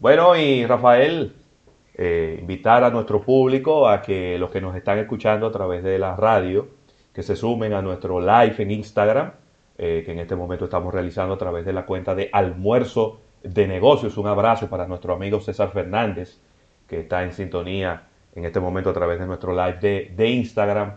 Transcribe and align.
Bueno, 0.00 0.34
y 0.34 0.64
Rafael, 0.64 1.34
eh, 1.94 2.38
invitar 2.40 2.84
a 2.84 2.90
nuestro 2.90 3.20
público 3.20 3.86
a 3.86 4.00
que 4.00 4.38
los 4.38 4.50
que 4.50 4.58
nos 4.62 4.74
están 4.74 4.98
escuchando 4.98 5.46
a 5.46 5.52
través 5.52 5.82
de 5.84 5.98
la 5.98 6.16
radio, 6.16 6.68
que 7.12 7.22
se 7.22 7.36
sumen 7.36 7.74
a 7.74 7.82
nuestro 7.82 8.18
live 8.18 8.54
en 8.60 8.70
Instagram, 8.70 9.32
eh, 9.76 10.02
que 10.04 10.12
en 10.12 10.20
este 10.20 10.34
momento 10.34 10.64
estamos 10.64 10.94
realizando 10.94 11.34
a 11.34 11.38
través 11.38 11.66
de 11.66 11.74
la 11.74 11.84
cuenta 11.84 12.14
de 12.14 12.30
Almuerzo 12.32 13.20
de 13.42 13.68
Negocios. 13.68 14.16
Un 14.16 14.26
abrazo 14.26 14.70
para 14.70 14.86
nuestro 14.86 15.12
amigo 15.12 15.38
César 15.38 15.70
Fernández, 15.70 16.40
que 16.88 17.00
está 17.00 17.22
en 17.22 17.34
sintonía 17.34 18.04
en 18.34 18.46
este 18.46 18.58
momento 18.58 18.88
a 18.88 18.94
través 18.94 19.20
de 19.20 19.26
nuestro 19.26 19.52
live 19.52 20.08
de, 20.16 20.28
Instagram. 20.30 20.94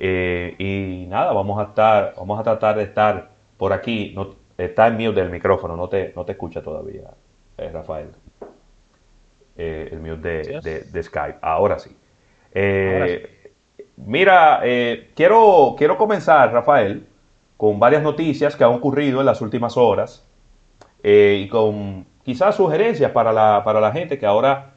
Eh, 0.00 0.56
y 0.58 1.06
nada, 1.06 1.32
vamos 1.32 1.60
a 1.60 1.68
estar, 1.68 2.14
vamos 2.16 2.40
a 2.40 2.42
tratar 2.42 2.76
de 2.76 2.82
estar 2.82 3.30
por 3.56 3.72
aquí. 3.72 4.12
No, 4.16 4.34
está 4.58 4.88
en 4.88 4.94
mute 4.94 5.20
del 5.20 5.30
micrófono, 5.30 5.76
no 5.76 5.88
te, 5.88 6.12
no 6.16 6.24
te 6.24 6.32
escucha 6.32 6.60
todavía, 6.60 7.08
eh, 7.56 7.70
Rafael. 7.72 8.21
Eh, 9.56 9.90
el 9.92 10.00
mute 10.00 10.60
de, 10.62 10.80
de, 10.90 11.02
Skype. 11.02 11.38
Ahora 11.42 11.78
sí. 11.78 11.94
Ahora 12.54 13.08
sí. 13.08 13.18
Mira, 13.96 14.60
quiero, 15.14 15.74
quiero 15.76 15.98
comenzar, 15.98 16.52
Rafael, 16.52 17.06
con 17.56 17.78
varias 17.78 18.02
noticias 18.02 18.56
que 18.56 18.64
han 18.64 18.72
ocurrido 18.72 19.20
en 19.20 19.26
las 19.26 19.40
últimas 19.40 19.76
horas 19.76 20.26
y 21.04 21.46
con 21.48 22.06
quizás 22.24 22.56
sugerencias 22.56 23.10
para 23.12 23.32
la, 23.32 23.62
para 23.64 23.80
la 23.80 23.92
gente 23.92 24.18
que 24.18 24.26
ahora 24.26 24.72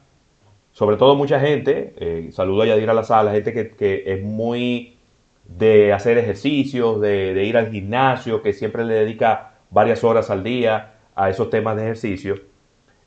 sobre 0.76 0.98
todo 0.98 1.16
mucha 1.16 1.40
gente, 1.40 1.94
eh, 1.96 2.28
saludo 2.32 2.60
a 2.60 2.66
Yadira 2.66 2.92
La 2.92 3.02
Sala, 3.02 3.32
gente 3.32 3.54
que, 3.54 4.02
es 4.04 4.22
muy 4.22 4.98
de 5.44 5.94
hacer 5.94 6.18
ejercicios, 6.18 7.00
de, 7.00 7.42
ir 7.44 7.56
al 7.56 7.70
gimnasio, 7.70 8.42
que 8.42 8.52
siempre 8.52 8.84
le 8.84 8.92
dedica 8.92 9.54
varias 9.70 10.04
horas 10.04 10.28
al 10.28 10.44
día 10.44 10.96
a 11.14 11.30
esos 11.30 11.48
temas 11.48 11.76
de 11.76 11.84
ejercicio. 11.84 12.34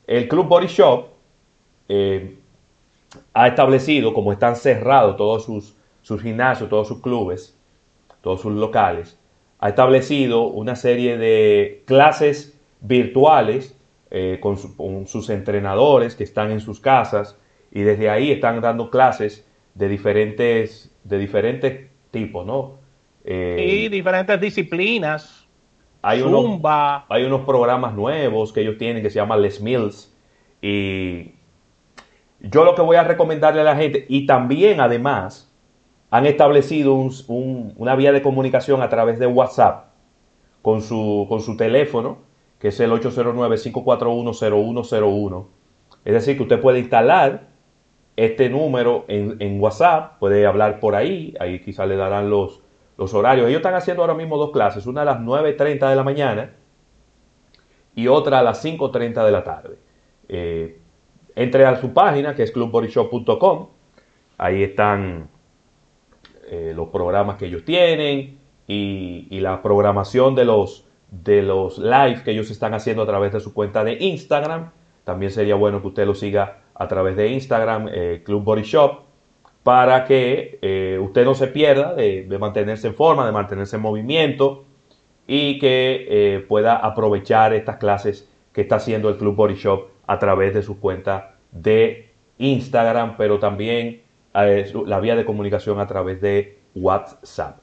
El 0.08 0.26
Club 0.26 0.48
Body 0.48 0.66
Shop 0.66 1.10
eh, 1.92 2.36
ha 3.34 3.48
establecido, 3.48 4.14
como 4.14 4.32
están 4.32 4.54
cerrados 4.54 5.16
todos 5.16 5.44
sus, 5.44 5.76
sus 6.02 6.22
gimnasios, 6.22 6.70
todos 6.70 6.86
sus 6.86 7.00
clubes, 7.00 7.58
todos 8.20 8.40
sus 8.40 8.52
locales, 8.52 9.18
ha 9.58 9.70
establecido 9.70 10.44
una 10.44 10.76
serie 10.76 11.18
de 11.18 11.82
clases 11.86 12.56
virtuales 12.80 13.76
eh, 14.12 14.38
con, 14.40 14.56
con, 14.76 15.08
sus 15.08 15.30
entrenadores 15.30 16.14
que 16.14 16.22
están 16.22 16.52
en 16.52 16.60
sus 16.60 16.78
casas 16.78 17.36
y 17.72 17.80
desde 17.80 18.08
ahí 18.08 18.30
están 18.30 18.60
dando 18.60 18.88
clases 18.88 19.44
de 19.74 19.88
diferentes, 19.88 20.94
de 21.02 21.18
diferentes 21.18 21.90
tipos, 22.12 22.46
¿no? 22.46 22.78
Eh, 23.24 23.88
diferentes 23.90 24.40
disciplinas. 24.40 25.44
Hay 26.02 26.22
Unos, 26.22 26.60
hay 27.08 27.24
unos 27.24 27.40
programas 27.42 27.94
nuevos 27.94 28.52
que 28.52 28.60
ellos 28.60 28.78
tienen 28.78 29.02
que 29.02 29.10
se 29.10 29.16
llaman 29.16 29.42
Les 29.42 29.60
Mills. 29.60 30.14
Y 30.62 31.32
yo 32.40 32.64
lo 32.64 32.74
que 32.74 32.82
voy 32.82 32.96
a 32.96 33.04
recomendarle 33.04 33.60
a 33.60 33.64
la 33.64 33.76
gente, 33.76 34.06
y 34.08 34.26
también 34.26 34.80
además 34.80 35.50
han 36.10 36.26
establecido 36.26 36.96
una 37.28 37.94
vía 37.94 38.12
de 38.12 38.22
comunicación 38.22 38.82
a 38.82 38.88
través 38.88 39.18
de 39.18 39.26
WhatsApp 39.26 39.90
con 40.62 40.82
su, 40.82 41.26
con 41.28 41.40
su 41.40 41.56
teléfono, 41.56 42.18
que 42.58 42.68
es 42.68 42.78
el 42.80 42.90
809-541-0101. 42.92 45.46
Es 46.04 46.14
decir, 46.14 46.36
que 46.36 46.42
usted 46.42 46.60
puede 46.60 46.80
instalar 46.80 47.48
este 48.16 48.50
número 48.50 49.04
en, 49.08 49.60
WhatsApp, 49.60 50.18
puede 50.18 50.46
hablar 50.46 50.80
por 50.80 50.94
ahí, 50.94 51.34
ahí 51.40 51.60
quizás 51.60 51.88
le 51.88 51.96
darán 51.96 52.28
los, 52.28 52.60
los 52.98 53.14
horarios. 53.14 53.48
Ellos 53.48 53.60
están 53.60 53.74
haciendo 53.74 54.02
ahora 54.02 54.12
mismo 54.14 54.36
dos 54.36 54.50
clases, 54.50 54.86
una 54.86 55.00
a 55.02 55.04
las 55.04 55.20
9.30 55.20 55.88
de 55.88 55.96
la 55.96 56.02
mañana 56.02 56.50
y 57.94 58.08
otra 58.08 58.40
a 58.40 58.42
las 58.42 58.64
5.30 58.64 59.24
de 59.24 59.30
la 59.30 59.44
tarde. 59.44 59.78
Eh, 60.28 60.79
entre 61.40 61.64
a 61.64 61.74
su 61.80 61.94
página 61.94 62.34
que 62.34 62.42
es 62.42 62.52
clubbodyshop.com, 62.52 63.68
ahí 64.36 64.62
están 64.62 65.30
eh, 66.50 66.74
los 66.76 66.88
programas 66.88 67.36
que 67.36 67.46
ellos 67.46 67.64
tienen 67.64 68.38
y, 68.66 69.40
la 69.40 69.62
programación 69.62 70.34
de 70.34 70.44
los, 70.44 70.86
de 71.10 71.40
los 71.40 71.78
live 71.78 72.22
que 72.24 72.32
ellos 72.32 72.50
están 72.50 72.74
haciendo 72.74 73.04
a 73.04 73.06
través 73.06 73.32
de 73.32 73.40
su 73.40 73.54
cuenta 73.54 73.82
de 73.84 73.94
Instagram. 73.94 74.70
También 75.04 75.32
sería 75.32 75.54
bueno 75.54 75.80
que 75.80 75.88
usted 75.88 76.06
lo 76.06 76.14
siga 76.14 76.58
a 76.74 76.86
través 76.88 77.16
de 77.16 77.28
Instagram, 77.28 77.88
eh, 77.90 78.22
Club 78.22 78.44
Body 78.44 78.62
Shop, 78.62 79.00
para 79.62 80.04
que 80.04 80.58
eh, 80.60 80.98
usted 81.00 81.24
no 81.24 81.34
se 81.34 81.46
pierda 81.46 81.94
de, 81.94 82.26
mantenerse 82.38 82.88
en 82.88 82.94
forma, 82.94 83.24
de 83.24 83.32
mantenerse 83.32 83.76
en 83.76 83.82
movimiento 83.82 84.64
y 85.26 85.58
que 85.58 86.06
eh, 86.10 86.40
pueda 86.40 86.76
aprovechar 86.76 87.54
estas 87.54 87.78
clases 87.78 88.28
que 88.52 88.60
está 88.60 88.76
haciendo 88.76 89.08
el 89.08 89.16
Club 89.16 89.36
Body 89.36 89.54
Shop 89.54 89.88
a 90.10 90.18
través 90.18 90.52
de 90.54 90.62
su 90.62 90.80
cuenta 90.80 91.36
de 91.52 92.10
Instagram, 92.38 93.16
pero 93.16 93.38
también 93.38 94.02
la 94.32 95.00
vía 95.00 95.14
de 95.14 95.24
comunicación 95.24 95.78
a 95.78 95.86
través 95.86 96.20
de 96.20 96.58
WhatsApp. 96.74 97.58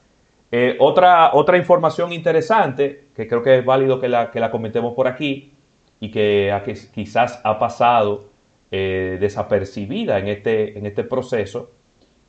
otra, 0.78 1.34
otra 1.34 1.58
información 1.58 2.12
interesante 2.12 3.08
que 3.14 3.26
creo 3.26 3.42
que 3.42 3.58
es 3.58 3.64
válido 3.64 4.00
que 4.00 4.08
la, 4.08 4.30
que 4.30 4.40
la 4.40 4.50
comentemos 4.50 4.94
por 4.94 5.08
aquí 5.08 5.52
y 6.00 6.10
que, 6.10 6.54
quizás 6.94 7.40
ha 7.44 7.58
pasado 7.58 8.30
eh, 8.70 9.18
desapercibida 9.20 10.18
en 10.18 10.28
este, 10.28 10.78
en 10.78 10.86
este 10.86 11.04
proceso 11.04 11.70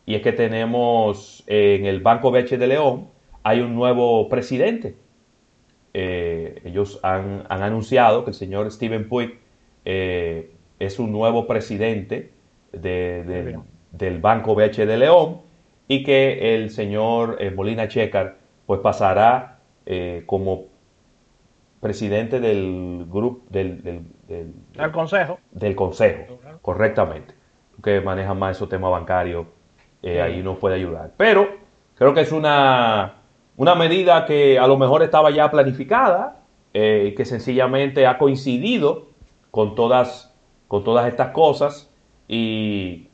y 0.05 0.15
es 0.15 0.21
que 0.21 0.31
tenemos 0.33 1.43
eh, 1.47 1.77
en 1.79 1.85
el 1.85 2.01
Banco 2.01 2.31
BH 2.31 2.57
de 2.57 2.67
León 2.67 3.07
hay 3.43 3.61
un 3.61 3.75
nuevo 3.75 4.27
presidente. 4.27 4.95
Eh, 5.93 6.61
ellos 6.65 6.99
han, 7.03 7.45
anunciado 7.49 8.23
que 8.23 8.31
el 8.31 8.35
señor 8.35 8.71
Steven 8.71 9.07
Puig 9.07 9.39
es 10.79 10.99
un 10.99 11.11
nuevo 11.11 11.47
presidente 11.47 12.31
del 12.71 14.19
Banco 14.21 14.55
BH 14.55 14.85
de 14.85 14.97
León 14.97 15.41
y 15.87 16.03
que 16.03 16.55
el 16.55 16.69
señor 16.69 17.39
Molina 17.55 17.87
Checar 17.87 18.37
pues 18.65 18.79
pasará 18.81 19.59
como 20.25 20.65
presidente 21.79 22.39
del 22.39 23.05
grupo 23.09 23.45
del, 23.49 23.81
del, 24.27 24.91
consejo. 24.91 25.39
del 25.51 25.75
consejo 25.75 26.39
correctamente 26.61 27.33
que 27.83 28.01
maneja 28.01 28.33
más 28.33 28.57
esos 28.57 28.69
temas 28.69 28.91
bancarios 28.91 29.47
eh, 30.01 30.21
ahí 30.21 30.41
nos 30.41 30.57
puede 30.57 30.75
ayudar. 30.75 31.11
Pero 31.17 31.47
creo 31.95 32.13
que 32.13 32.21
es 32.21 32.31
una 32.31 33.15
una 33.57 33.75
medida 33.75 34.25
que 34.25 34.57
a 34.57 34.67
lo 34.67 34.77
mejor 34.77 35.03
estaba 35.03 35.31
ya 35.31 35.51
planificada 35.51 36.41
eh, 36.73 37.13
que 37.17 37.25
sencillamente 37.25 38.07
ha 38.07 38.17
coincidido 38.17 39.08
con 39.51 39.75
todas 39.75 40.33
con 40.67 40.83
todas 40.83 41.07
estas 41.07 41.29
cosas 41.29 41.91
y 42.27 43.09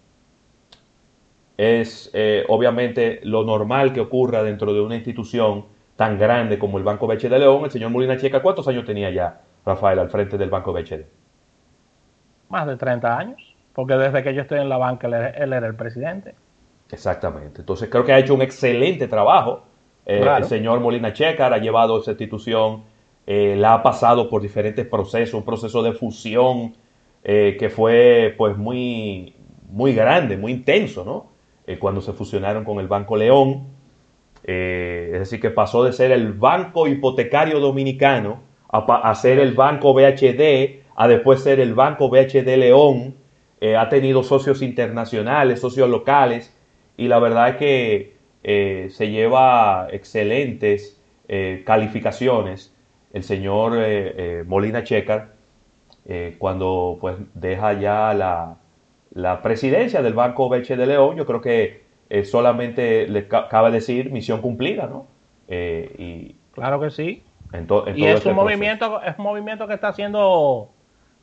es 1.57 2.11
eh, 2.13 2.43
obviamente 2.49 3.21
lo 3.23 3.43
normal 3.43 3.93
que 3.93 4.01
ocurra 4.01 4.43
dentro 4.43 4.73
de 4.73 4.81
una 4.81 4.95
institución 4.95 5.65
tan 5.95 6.17
grande 6.19 6.59
como 6.59 6.77
el 6.77 6.83
Banco 6.83 7.07
BHD 7.07 7.29
de 7.29 7.39
León, 7.39 7.63
el 7.63 7.71
señor 7.71 7.91
Molina 7.91 8.17
Checa, 8.17 8.41
¿cuántos 8.41 8.67
años 8.67 8.85
tenía 8.85 9.09
ya 9.09 9.41
Rafael 9.65 9.99
al 9.99 10.09
frente 10.09 10.37
del 10.37 10.49
Banco 10.49 10.73
BHD? 10.73 11.05
Más 12.49 12.67
de 12.67 12.75
30 12.75 13.17
años, 13.17 13.55
porque 13.73 13.95
desde 13.95 14.21
que 14.21 14.33
yo 14.33 14.41
estoy 14.41 14.59
en 14.59 14.69
la 14.69 14.77
banca 14.77 15.07
él, 15.07 15.53
era 15.53 15.65
el 15.65 15.75
presidente. 15.75 16.35
Exactamente, 16.91 17.61
entonces 17.61 17.89
creo 17.89 18.03
que 18.03 18.11
ha 18.11 18.19
hecho 18.19 18.35
un 18.35 18.41
excelente 18.41 19.07
trabajo. 19.07 19.63
Eh, 20.05 20.27
el 20.37 20.43
señor 20.43 20.81
Molina 20.81 21.13
Checa 21.13 21.47
ha 21.47 21.57
llevado 21.57 21.99
esa 21.99 22.11
institución, 22.11 22.83
eh, 23.27 23.55
la 23.57 23.73
ha 23.73 23.83
pasado 23.83 24.29
por 24.29 24.41
diferentes 24.41 24.85
procesos, 24.87 25.33
un 25.33 25.45
proceso 25.45 25.81
de 25.83 25.93
fusión 25.93 26.75
eh, 27.23 27.57
que 27.59 27.69
fue 27.69 28.33
pues 28.37 28.57
muy, 28.57 29.35
muy 29.69 29.93
grande, 29.93 30.37
muy 30.37 30.51
intenso, 30.51 31.03
¿no? 31.03 31.35
cuando 31.79 31.99
se 31.99 32.13
fusionaron 32.13 32.63
con 32.63 32.79
el 32.79 32.87
Banco 32.87 33.17
León, 33.17 33.65
eh, 34.47 35.09
es 35.13 35.19
decir, 35.19 35.41
que 35.41 35.49
pasó 35.49 35.83
de 35.83 35.91
ser 35.91 36.11
el 36.11 36.33
Banco 36.33 36.87
Hipotecario 36.87 37.59
Dominicano 37.59 38.43
a, 38.69 39.15
ser 39.15 39.39
el 39.39 39.53
Banco 39.53 39.93
BHD, 39.93 40.83
a 40.95 41.07
después 41.07 41.41
ser 41.41 41.59
el 41.59 41.73
Banco 41.73 42.09
BHD 42.09 42.57
León. 42.57 43.15
Eh, 43.61 43.75
ha 43.75 43.89
tenido 43.89 44.21
socios 44.21 44.61
internacionales, 44.61 45.61
socios 45.61 45.89
locales, 45.89 46.55
y 46.97 47.07
la 47.07 47.19
verdad 47.19 47.49
es 47.49 47.55
que 47.55 48.15
eh, 48.43 48.87
se 48.91 49.09
lleva 49.09 49.87
excelentes 49.91 51.01
calificaciones 51.65 52.74
el 53.15 53.23
señor 53.23 53.79
Molina 54.45 54.83
Checar 54.83 55.33
cuando 56.37 56.97
pues 57.01 57.15
deja 57.33 57.73
ya 57.73 58.13
la, 58.13 58.57
la 59.15 59.41
presidencia 59.41 60.03
del 60.03 60.13
Banco 60.13 60.49
BHD 60.49 60.85
León. 60.85 61.15
Yo 61.15 61.25
creo 61.25 61.41
que 61.41 61.85
eh, 62.09 62.25
solamente 62.25 63.07
le 63.07 63.27
cabe 63.27 63.71
decir 63.71 64.11
misión 64.11 64.41
cumplida, 64.41 64.85
¿no? 64.85 65.07
Eh, 65.47 65.95
y 65.97 66.35
claro 66.51 66.79
que 66.79 66.91
sí. 66.91 67.23
y 67.95 68.05
es 68.05 68.17
este 68.17 68.29
un 68.29 68.35
movimiento, 68.35 69.01
es 69.01 69.17
un 69.17 69.23
movimiento 69.23 69.67
que 69.67 69.73
está 69.73 69.87
haciendo 69.87 70.69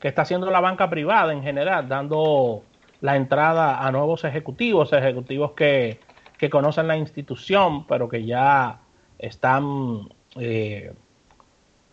que 0.00 0.08
está 0.08 0.22
haciendo 0.22 0.50
la 0.50 0.60
banca 0.60 0.90
privada 0.90 1.32
en 1.32 1.42
general, 1.42 1.88
dando 1.88 2.64
la 3.00 3.14
entrada 3.14 3.86
a 3.86 3.92
nuevos 3.92 4.24
ejecutivos, 4.24 4.92
ejecutivos 4.92 5.52
que, 5.52 6.00
que 6.38 6.50
conocen 6.50 6.88
la 6.88 6.96
institución, 6.96 7.86
pero 7.86 8.08
que 8.08 8.24
ya 8.24 8.80
están 9.18 10.08
eh, 10.40 10.92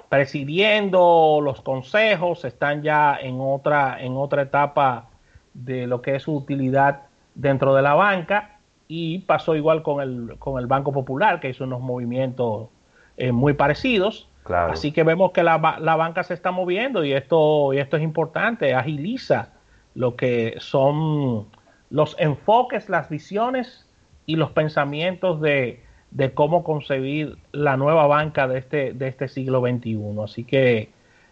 presidiendo 0.09 1.39
los 1.41 1.61
consejos, 1.61 2.43
están 2.43 2.81
ya 2.81 3.17
en 3.21 3.39
otra, 3.39 4.01
en 4.01 4.17
otra 4.17 4.41
etapa 4.41 5.07
de 5.53 5.87
lo 5.87 6.01
que 6.01 6.15
es 6.15 6.23
su 6.23 6.35
utilidad 6.35 7.03
dentro 7.35 7.75
de 7.75 7.83
la 7.83 7.93
banca 7.93 8.57
y 8.87 9.19
pasó 9.19 9.55
igual 9.55 9.83
con 9.83 10.01
el, 10.01 10.37
con 10.39 10.59
el 10.59 10.65
Banco 10.65 10.91
Popular, 10.91 11.39
que 11.39 11.49
hizo 11.49 11.63
unos 11.63 11.81
movimientos 11.81 12.69
eh, 13.17 13.31
muy 13.31 13.53
parecidos. 13.53 14.27
Así 14.45 14.91
que 14.91 15.03
vemos 15.03 15.31
que 15.31 15.43
la, 15.43 15.77
la, 15.79 15.95
banca 15.95 16.23
se 16.23 16.33
está 16.33 16.49
moviendo 16.49 17.05
y 17.05 17.13
esto, 17.13 17.71
y 17.71 17.77
esto 17.77 17.97
es 17.97 18.03
importante, 18.03 18.73
agiliza 18.73 19.49
lo 19.93 20.15
que 20.15 20.55
son 20.57 21.45
los 21.91 22.15
enfoques, 22.17 22.89
las 22.89 23.09
visiones 23.09 23.87
y 24.25 24.37
los 24.37 24.49
pensamientos 24.49 25.39
de, 25.39 25.83
de 26.11 26.33
cómo 26.33 26.63
concebir 26.63 27.37
la 27.51 27.77
nueva 27.77 28.07
banca 28.07 28.47
de 28.47 28.59
este, 28.59 28.93
de 28.93 29.07
este 29.07 29.27
siglo 29.27 29.61
XXI. 29.61 29.99
Así 30.23 30.43
que 30.43 30.89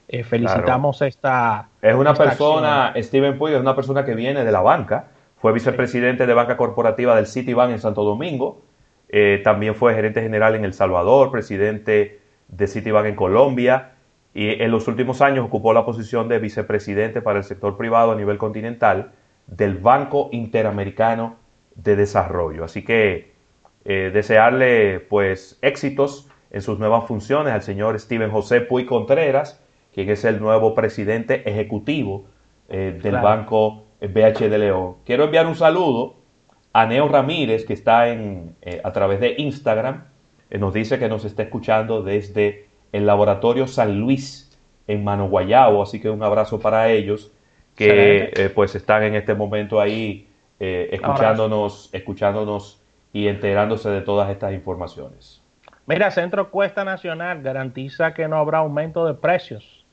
eh, 0.08 0.24
felicitamos 0.24 1.02
esta... 1.02 1.70
Es 1.82 1.96
una 1.96 2.14
persona, 2.14 2.94
Steven 2.96 3.38
Puig 3.38 3.56
es 3.56 3.62
una 3.62 3.76
persona 3.76 4.06
que 4.06 4.16
viene 4.16 4.44
de 4.44 4.52
la 4.52 4.62
banca, 4.62 5.08
fue 5.38 5.54
vicepresidente 5.54 6.26
de 6.26 6.34
banca 6.34 6.58
corporativa 6.58 7.16
del 7.16 7.28
Citibank 7.28 7.72
en 7.72 7.80
Santo 7.80 8.04
Domingo, 8.04 8.62
eh, 9.10 9.42
también 9.44 9.76
fue 9.76 9.94
gerente 9.94 10.22
general 10.22 10.56
en 10.56 10.66
El 10.66 10.74
Salvador, 10.74 11.32
presidente 11.32 12.20
de 12.48 12.68
Citibank 12.68 13.06
en 13.08 13.16
Colombia. 13.16 13.92
Y 14.34 14.62
en 14.62 14.70
los 14.72 14.88
últimos 14.88 15.22
años 15.22 15.46
ocupó 15.46 15.74
la 15.74 15.86
posición 15.86 16.28
de 16.28 16.40
vicepresidente 16.40 17.22
para 17.22 17.40
el 17.40 17.44
sector 17.44 17.78
privado 17.78 18.12
a 18.12 18.16
nivel 18.16 18.38
continental 18.38 19.12
del 19.48 19.78
Banco 19.78 20.30
Interamericano 20.32 21.38
de 21.76 21.96
Desarrollo. 21.96 22.64
Así 22.64 22.84
que 22.84 23.37
eh, 23.89 24.12
desearle 24.13 25.00
pues 25.00 25.57
éxitos 25.62 26.28
en 26.51 26.62
sus 26.62 26.78
nuevas 26.78 27.06
funciones 27.06 27.54
al 27.54 27.62
señor 27.62 27.98
Steven 27.98 28.30
José 28.30 28.60
Puy 28.60 28.86
Contreras, 28.86 29.63
quien 29.94 30.10
es 30.10 30.25
el 30.25 30.42
nuevo 30.42 30.75
presidente 30.75 31.50
ejecutivo 31.50 32.25
eh, 32.68 33.00
del 33.01 33.16
Banco 33.16 33.86
BH 34.01 34.50
de 34.50 34.57
León. 34.57 34.95
Quiero 35.06 35.24
enviar 35.24 35.48
un 35.48 35.56
saludo 35.56 36.16
a 36.74 36.86
Neo 36.86 37.07
Ramírez, 37.07 37.66
que 37.66 37.72
está 37.72 38.10
en, 38.10 38.57
eh, 38.62 38.81
a 38.84 38.92
través 38.92 39.22
de 39.22 39.36
Instagram. 39.38 40.04
nos 40.51 40.74
dice 40.74 41.00
que 41.00 41.07
nos 41.07 41.24
está 41.24 41.44
escuchando 41.44 42.04
desde 42.04 42.68
el 42.92 43.06
Laboratorio 43.06 43.68
San 43.68 44.01
Luis 44.01 44.51
en 44.88 45.06
Mano 45.06 45.30
Guayabo, 45.30 45.81
así 45.81 46.01
que 46.01 46.10
un 46.10 46.24
abrazo 46.24 46.60
para 46.60 46.92
ellos 46.92 47.31
que 47.74 48.51
pues 48.54 48.75
están 48.75 49.04
en 49.04 49.16
este 49.16 49.33
momento 49.33 49.80
ahí 49.80 50.28
escuchándonos, 50.60 51.90
escuchándonos 51.94 52.81
y 53.13 53.27
enterándose 53.27 53.89
de 53.89 54.01
todas 54.01 54.30
estas 54.30 54.54
informaciones. 54.54 55.42
Mira, 55.86 56.12
Centro 56.12 56.51
Cuesta 56.51 56.83
Nacional 56.83 57.42
garantiza 57.42 58.13
que 58.13 58.27
no 58.27 58.38
habrá 58.38 58.59
aumento 58.59 59.06
de 59.06 59.13
precios 59.13 59.86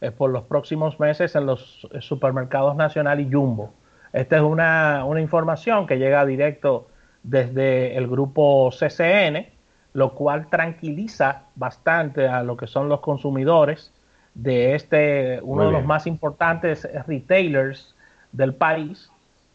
eh, 0.00 0.10
por 0.10 0.30
los 0.30 0.44
próximos 0.44 1.00
meses 1.00 1.34
en 1.34 1.46
los 1.46 1.88
supermercados 2.00 2.76
Nacional 2.76 3.20
y 3.20 3.30
Jumbo. 3.30 3.74
Esta 4.12 4.36
es 4.36 4.42
una, 4.42 5.04
una 5.04 5.20
información 5.20 5.86
que 5.86 5.98
llega 5.98 6.24
directo 6.24 6.88
desde 7.22 7.96
el 7.96 8.06
grupo 8.06 8.70
CCN, 8.70 9.48
lo 9.92 10.14
cual 10.14 10.48
tranquiliza 10.48 11.42
bastante 11.54 12.28
a 12.28 12.42
lo 12.42 12.56
que 12.56 12.66
son 12.66 12.88
los 12.88 13.00
consumidores 13.00 13.92
de 14.34 14.74
este, 14.74 15.40
uno 15.42 15.66
de 15.66 15.72
los 15.72 15.84
más 15.84 16.06
importantes 16.06 16.88
retailers 17.06 17.94
del 18.32 18.54
país, 18.54 19.10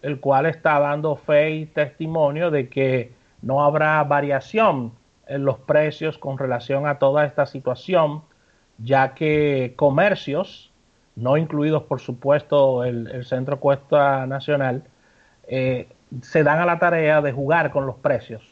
el 0.05 0.19
cual 0.19 0.45
está 0.45 0.79
dando 0.79 1.15
fe 1.15 1.49
y 1.49 1.65
testimonio 1.65 2.51
de 2.51 2.69
que 2.69 3.11
no 3.41 3.63
habrá 3.63 4.03
variación 4.03 4.91
en 5.25 5.45
los 5.45 5.57
precios 5.57 6.19
con 6.19 6.37
relación 6.37 6.85
a 6.85 6.99
toda 6.99 7.25
esta 7.25 7.47
situación, 7.47 8.21
ya 8.77 9.15
que 9.15 9.73
comercios, 9.75 10.71
no 11.15 11.37
incluidos 11.37 11.81
por 11.83 12.01
supuesto 12.01 12.83
el, 12.83 13.25
Centro 13.25 13.59
Cuesta 13.59 14.27
Nacional, 14.27 14.83
eh, 15.47 15.87
se 16.21 16.43
dan 16.43 16.59
a 16.59 16.67
la 16.67 16.77
tarea 16.77 17.23
de 17.23 17.31
jugar 17.31 17.71
con 17.71 17.87
los 17.87 17.95
precios 17.95 18.43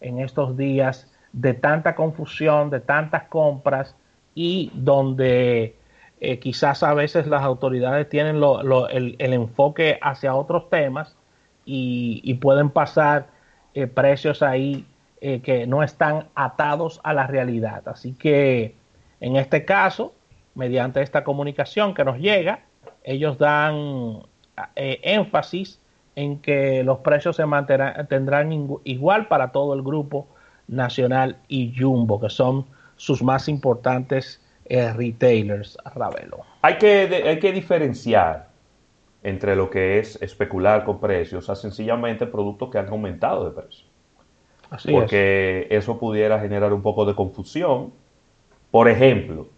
en 0.00 0.20
estos 0.20 0.56
días 0.56 1.12
de 1.32 1.52
tanta 1.54 1.96
confusión, 1.96 2.70
de 2.70 2.78
tantas 2.78 3.24
compras 3.24 3.96
y 4.36 4.70
donde 4.72 5.74
eh, 6.24 6.38
quizás 6.38 6.84
a 6.84 6.94
veces 6.94 7.26
las 7.26 7.42
autoridades 7.42 8.08
tienen 8.08 8.36
el, 8.36 9.16
enfoque 9.18 9.98
hacia 10.00 10.36
otros 10.36 10.70
temas 10.70 11.16
y, 11.64 12.34
pueden 12.34 12.70
pasar 12.70 13.26
eh, 13.74 13.88
precios 13.88 14.40
ahí 14.40 14.86
eh, 15.20 15.40
que 15.40 15.66
no 15.66 15.82
están 15.82 16.28
atados 16.36 17.00
a 17.02 17.12
la 17.12 17.26
realidad. 17.26 17.82
Así 17.88 18.12
que 18.12 18.76
en 19.18 19.34
este 19.34 19.64
caso, 19.64 20.14
mediante 20.54 21.02
esta 21.02 21.24
comunicación 21.24 21.92
que 21.92 22.04
nos 22.04 22.18
llega, 22.18 22.60
ellos 23.02 23.36
dan 23.36 24.20
énfasis 24.76 25.80
en 26.14 26.38
que 26.38 26.84
los 26.84 26.98
precios 26.98 27.34
se 27.34 27.46
mantendrán 27.46 28.52
igual 28.84 29.26
para 29.26 29.50
todo 29.50 29.74
el 29.74 29.82
grupo 29.82 30.28
nacional 30.68 31.38
y 31.48 31.74
Jumbo, 31.76 32.20
que 32.20 32.30
son 32.30 32.64
sus 32.96 33.24
más 33.24 33.48
importantes 33.48 34.40
eh, 34.72 34.90
retailers, 34.94 35.76
Ravelo. 35.94 36.40
Hay 36.62 36.78
que, 36.78 37.24
hay 37.26 37.38
que 37.38 37.52
diferenciar 37.52 38.48
entre 39.22 39.54
lo 39.54 39.68
que 39.68 39.98
es 39.98 40.20
especular 40.22 40.84
con 40.84 40.98
precios 40.98 41.50
a 41.50 41.54
sencillamente 41.54 42.26
productos 42.26 42.70
que 42.70 42.78
han 42.78 42.88
aumentado 42.88 43.44
de 43.44 43.50
precio. 43.50 43.86
Así 44.70 44.90
Porque 44.90 45.66
eso 45.68 45.98
pudiera 45.98 46.40
generar 46.40 46.72
un 46.72 46.80
poco 46.80 47.04
de 47.04 47.14
confusión. 47.14 47.92
Por 48.70 48.88
ejemplo, 48.88 49.48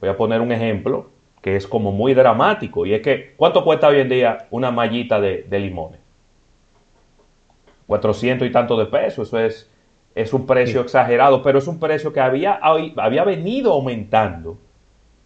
voy 0.00 0.08
a 0.08 0.16
poner 0.16 0.40
un 0.40 0.52
ejemplo 0.52 1.10
que 1.40 1.56
es 1.56 1.66
como 1.66 1.90
muy 1.90 2.14
dramático 2.14 2.86
y 2.86 2.94
es 2.94 3.02
que 3.02 3.34
¿cuánto 3.36 3.64
cuesta 3.64 3.88
hoy 3.88 3.98
en 3.98 4.08
día 4.08 4.46
una 4.52 4.70
mallita 4.70 5.20
de, 5.20 5.42
de 5.42 5.58
limones? 5.58 5.98
400 7.88 8.46
y 8.46 8.52
tanto 8.52 8.76
de 8.76 8.86
pesos, 8.86 9.26
eso 9.26 9.40
es 9.40 9.71
es 10.14 10.32
un 10.32 10.46
precio 10.46 10.80
exagerado, 10.80 11.42
pero 11.42 11.58
es 11.58 11.66
un 11.66 11.78
precio 11.78 12.12
que 12.12 12.20
había, 12.20 12.54
había 12.54 13.24
venido 13.24 13.72
aumentando 13.72 14.58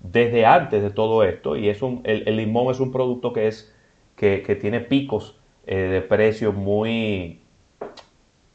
desde 0.01 0.47
antes 0.47 0.83
de 0.83 0.91
todo 0.91 1.25
esto 1.25 1.57
y 1.57 1.69
es 1.69 1.83
un, 1.83 2.01
el, 2.05 2.37
limón 2.37 2.71
es 2.71 2.79
un 2.79 2.93
producto 2.93 3.33
que, 3.33 3.49
es, 3.49 3.75
que, 4.15 4.59
tiene 4.61 4.81
picos 4.81 5.39
eh, 5.67 5.77
de 5.77 6.03
precio 6.03 6.53
muy, 6.53 7.41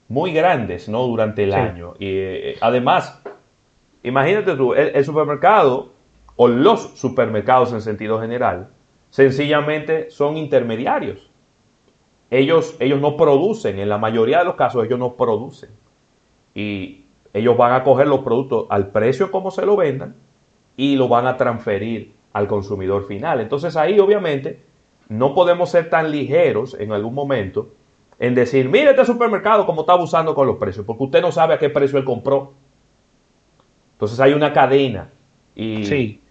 muy 0.08 0.32
grandes 0.32 0.88
¿no? 0.88 1.06
durante 1.06 1.44
el 1.44 1.54
año. 1.54 1.96
Y 2.00 2.08
eh, 2.08 2.58
además, 2.62 3.22
imagínate 4.04 4.56
tú, 4.56 4.74
el, 4.74 5.04
supermercado 5.04 5.92
o 6.38 6.48
los 6.48 6.98
supermercados 6.98 7.74
en 7.74 7.82
sentido 7.82 8.22
general, 8.22 8.70
sencillamente 9.10 10.10
son 10.12 10.38
intermediarios. 10.38 11.30
Ellos, 12.30 12.78
ellos 12.80 13.02
no 13.02 13.18
producen, 13.18 13.78
en 13.80 13.90
la 13.90 13.98
mayoría 13.98 14.40
de 14.40 14.46
los 14.46 14.56
casos 14.56 14.86
ellos 14.86 14.98
no 14.98 15.16
producen 15.16 15.81
y 16.54 17.06
ellos 17.34 17.58
van 17.58 17.74
a 17.74 17.84
coger 17.84 18.08
los 18.08 18.20
productos 18.20 18.66
al 18.70 18.88
precio 18.88 19.32
como 19.32 19.52
se 19.52 19.66
lo 19.66 19.76
vendan 19.76 20.16
y 20.76 20.96
lo 20.96 21.08
van 21.08 21.28
a 21.28 21.38
transferir 21.38 22.14
al 22.34 22.48
consumidor 22.48 23.08
final. 23.08 23.40
Entonces 23.40 23.76
ahí 23.76 24.00
obviamente 24.00 24.62
no 25.10 25.34
podemos 25.34 25.70
ser 25.70 25.90
tan 25.90 26.12
ligeros 26.12 26.76
en 26.80 26.92
algún 26.92 27.14
momento 27.14 27.70
en 28.20 28.36
decir, 28.36 28.70
mire 28.70 28.92
este 28.92 29.06
supermercado 29.06 29.66
como 29.66 29.82
está 29.82 29.94
abusando 29.94 30.36
con 30.36 30.46
los 30.48 30.58
precios, 30.58 30.86
porque 30.86 31.04
usted 31.04 31.22
no 31.22 31.32
sabe 31.32 31.56
a 31.56 31.60
qué 31.60 31.70
precio 31.70 31.98
él 31.98 32.06
compró. 32.06 32.54
Entonces 33.94 34.20
hay 34.20 34.34
una 34.34 34.54
cadena. 34.54 35.10
Y, 35.56 35.86
sí. 35.86 36.22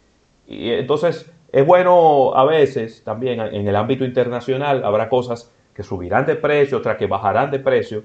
y 0.47 0.71
entonces 0.71 1.31
es 1.53 1.67
bueno 1.67 2.33
a 2.35 2.45
veces 2.45 3.03
también 3.05 3.41
en 3.41 3.69
el 3.69 3.77
ámbito 3.77 4.05
internacional 4.05 4.85
habrá 4.85 5.09
cosas 5.09 5.53
que 5.75 5.83
subirán 5.83 6.27
de 6.27 6.37
precio, 6.37 6.79
otras 6.79 6.97
que 6.97 7.07
bajarán 7.07 7.51
de 7.51 7.59
precio 7.59 8.03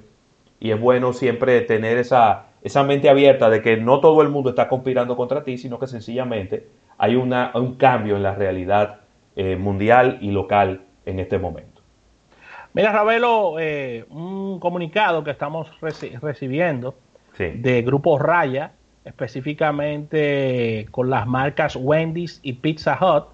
y 0.65 0.71
es 0.71 0.79
bueno 0.79 1.13
siempre 1.13 1.61
tener 1.61 1.99
esa, 1.99 2.47
esa 2.63 2.83
mente 2.83 3.07
abierta 3.07 3.51
de 3.51 3.61
que 3.61 3.77
no 3.77 3.99
todo 3.99 4.23
el 4.23 4.29
mundo 4.29 4.49
está 4.49 4.67
conspirando 4.67 5.15
contra 5.15 5.43
ti, 5.43 5.59
sino 5.59 5.77
que 5.77 5.85
sencillamente 5.85 6.65
hay 6.97 7.15
una, 7.15 7.51
un 7.53 7.75
cambio 7.75 8.15
en 8.15 8.23
la 8.23 8.33
realidad 8.33 9.01
eh, 9.35 9.57
mundial 9.57 10.17
y 10.21 10.31
local 10.31 10.81
en 11.05 11.19
este 11.19 11.37
momento. 11.37 11.83
Mira, 12.73 12.91
Ravelo, 12.91 13.59
eh, 13.59 14.05
un 14.09 14.59
comunicado 14.59 15.23
que 15.23 15.29
estamos 15.29 15.69
recibiendo 15.79 16.95
de 17.37 17.83
Grupo 17.83 18.17
Raya, 18.17 18.71
específicamente 19.03 20.87
con 20.89 21.11
las 21.11 21.27
marcas 21.27 21.75
Wendy's 21.75 22.39
y 22.41 22.53
Pizza 22.53 22.97
Hut. 22.99 23.25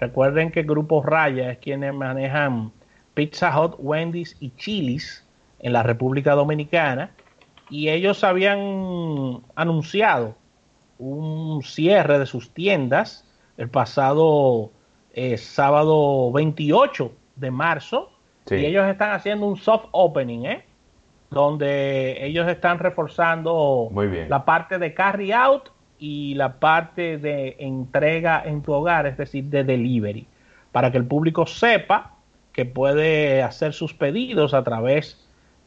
Recuerden 0.00 0.50
que 0.50 0.64
Grupo 0.64 1.04
Raya 1.04 1.52
es 1.52 1.58
quienes 1.58 1.94
manejan 1.94 2.72
Pizza 3.14 3.56
Hut, 3.56 3.76
Wendy's 3.78 4.36
y 4.40 4.50
Chili's 4.56 5.24
en 5.60 5.72
la 5.72 5.82
República 5.82 6.34
Dominicana 6.34 7.10
y 7.68 7.88
ellos 7.88 8.24
habían 8.24 9.42
anunciado 9.54 10.34
un 10.98 11.62
cierre 11.62 12.18
de 12.18 12.26
sus 12.26 12.50
tiendas 12.50 13.24
el 13.56 13.68
pasado 13.68 14.72
eh, 15.12 15.36
sábado 15.38 16.32
28 16.32 17.12
de 17.36 17.50
marzo 17.50 18.10
y 18.50 18.64
ellos 18.64 18.86
están 18.88 19.12
haciendo 19.12 19.46
un 19.46 19.56
soft 19.56 19.86
opening, 19.92 20.44
¿eh? 20.44 20.64
donde 21.30 22.24
ellos 22.26 22.48
están 22.48 22.80
reforzando 22.80 23.90
la 24.28 24.44
parte 24.44 24.78
de 24.78 24.92
carry 24.92 25.30
out 25.30 25.68
y 25.98 26.34
la 26.34 26.58
parte 26.58 27.18
de 27.18 27.56
entrega 27.60 28.42
en 28.44 28.62
tu 28.62 28.72
hogar, 28.72 29.06
es 29.06 29.16
decir, 29.16 29.44
de 29.44 29.62
delivery, 29.62 30.26
para 30.72 30.90
que 30.90 30.98
el 30.98 31.04
público 31.04 31.46
sepa 31.46 32.14
que 32.52 32.64
puede 32.64 33.42
hacer 33.42 33.72
sus 33.72 33.94
pedidos 33.94 34.54
a 34.54 34.64
través 34.64 35.19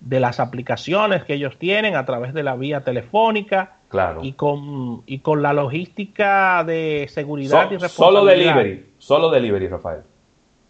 de 0.04 0.20
las 0.20 0.40
aplicaciones 0.40 1.24
que 1.24 1.34
ellos 1.36 1.58
tienen, 1.58 1.96
a 1.96 2.06
través 2.06 2.34
de 2.34 2.44
la 2.44 2.56
vía 2.56 2.84
telefónica 2.84 3.78
claro. 3.88 4.22
y, 4.24 4.34
con, 4.34 5.04
y 5.06 5.20
con 5.20 5.42
la 5.42 5.54
logística 5.54 6.64
de 6.64 7.08
seguridad 7.10 7.72
y 7.72 7.78
responsabilidad. 7.78 7.90
Solo 7.90 8.26
delivery, 8.26 8.94
solo 8.98 9.30
delivery, 9.30 9.68
Rafael. 9.68 10.02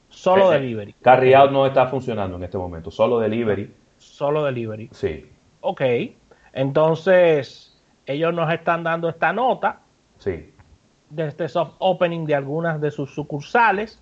Solo 0.10 0.52
eh, 0.52 0.58
eh, 0.58 0.60
delivery. 0.60 0.96
Carry 1.02 1.34
out 1.34 1.52
no 1.52 1.66
está 1.66 1.88
funcionando 1.88 2.38
en 2.38 2.44
este 2.44 2.58
momento, 2.58 2.92
solo 2.92 3.20
delivery. 3.20 3.74
Solo 3.98 4.44
delivery. 4.44 4.90
Sí. 4.92 5.30
Ok, 5.62 5.82
entonces 6.54 7.82
ellos 8.06 8.34
nos 8.34 8.54
están 8.54 8.84
dando 8.84 9.10
esta 9.10 9.34
nota. 9.34 9.80
Sí. 10.20 10.54
De 11.10 11.28
este 11.28 11.50
soft 11.50 11.74
opening 11.80 12.26
de 12.26 12.36
algunas 12.36 12.80
de 12.82 12.92
sus 12.92 13.14
sucursales 13.14 14.00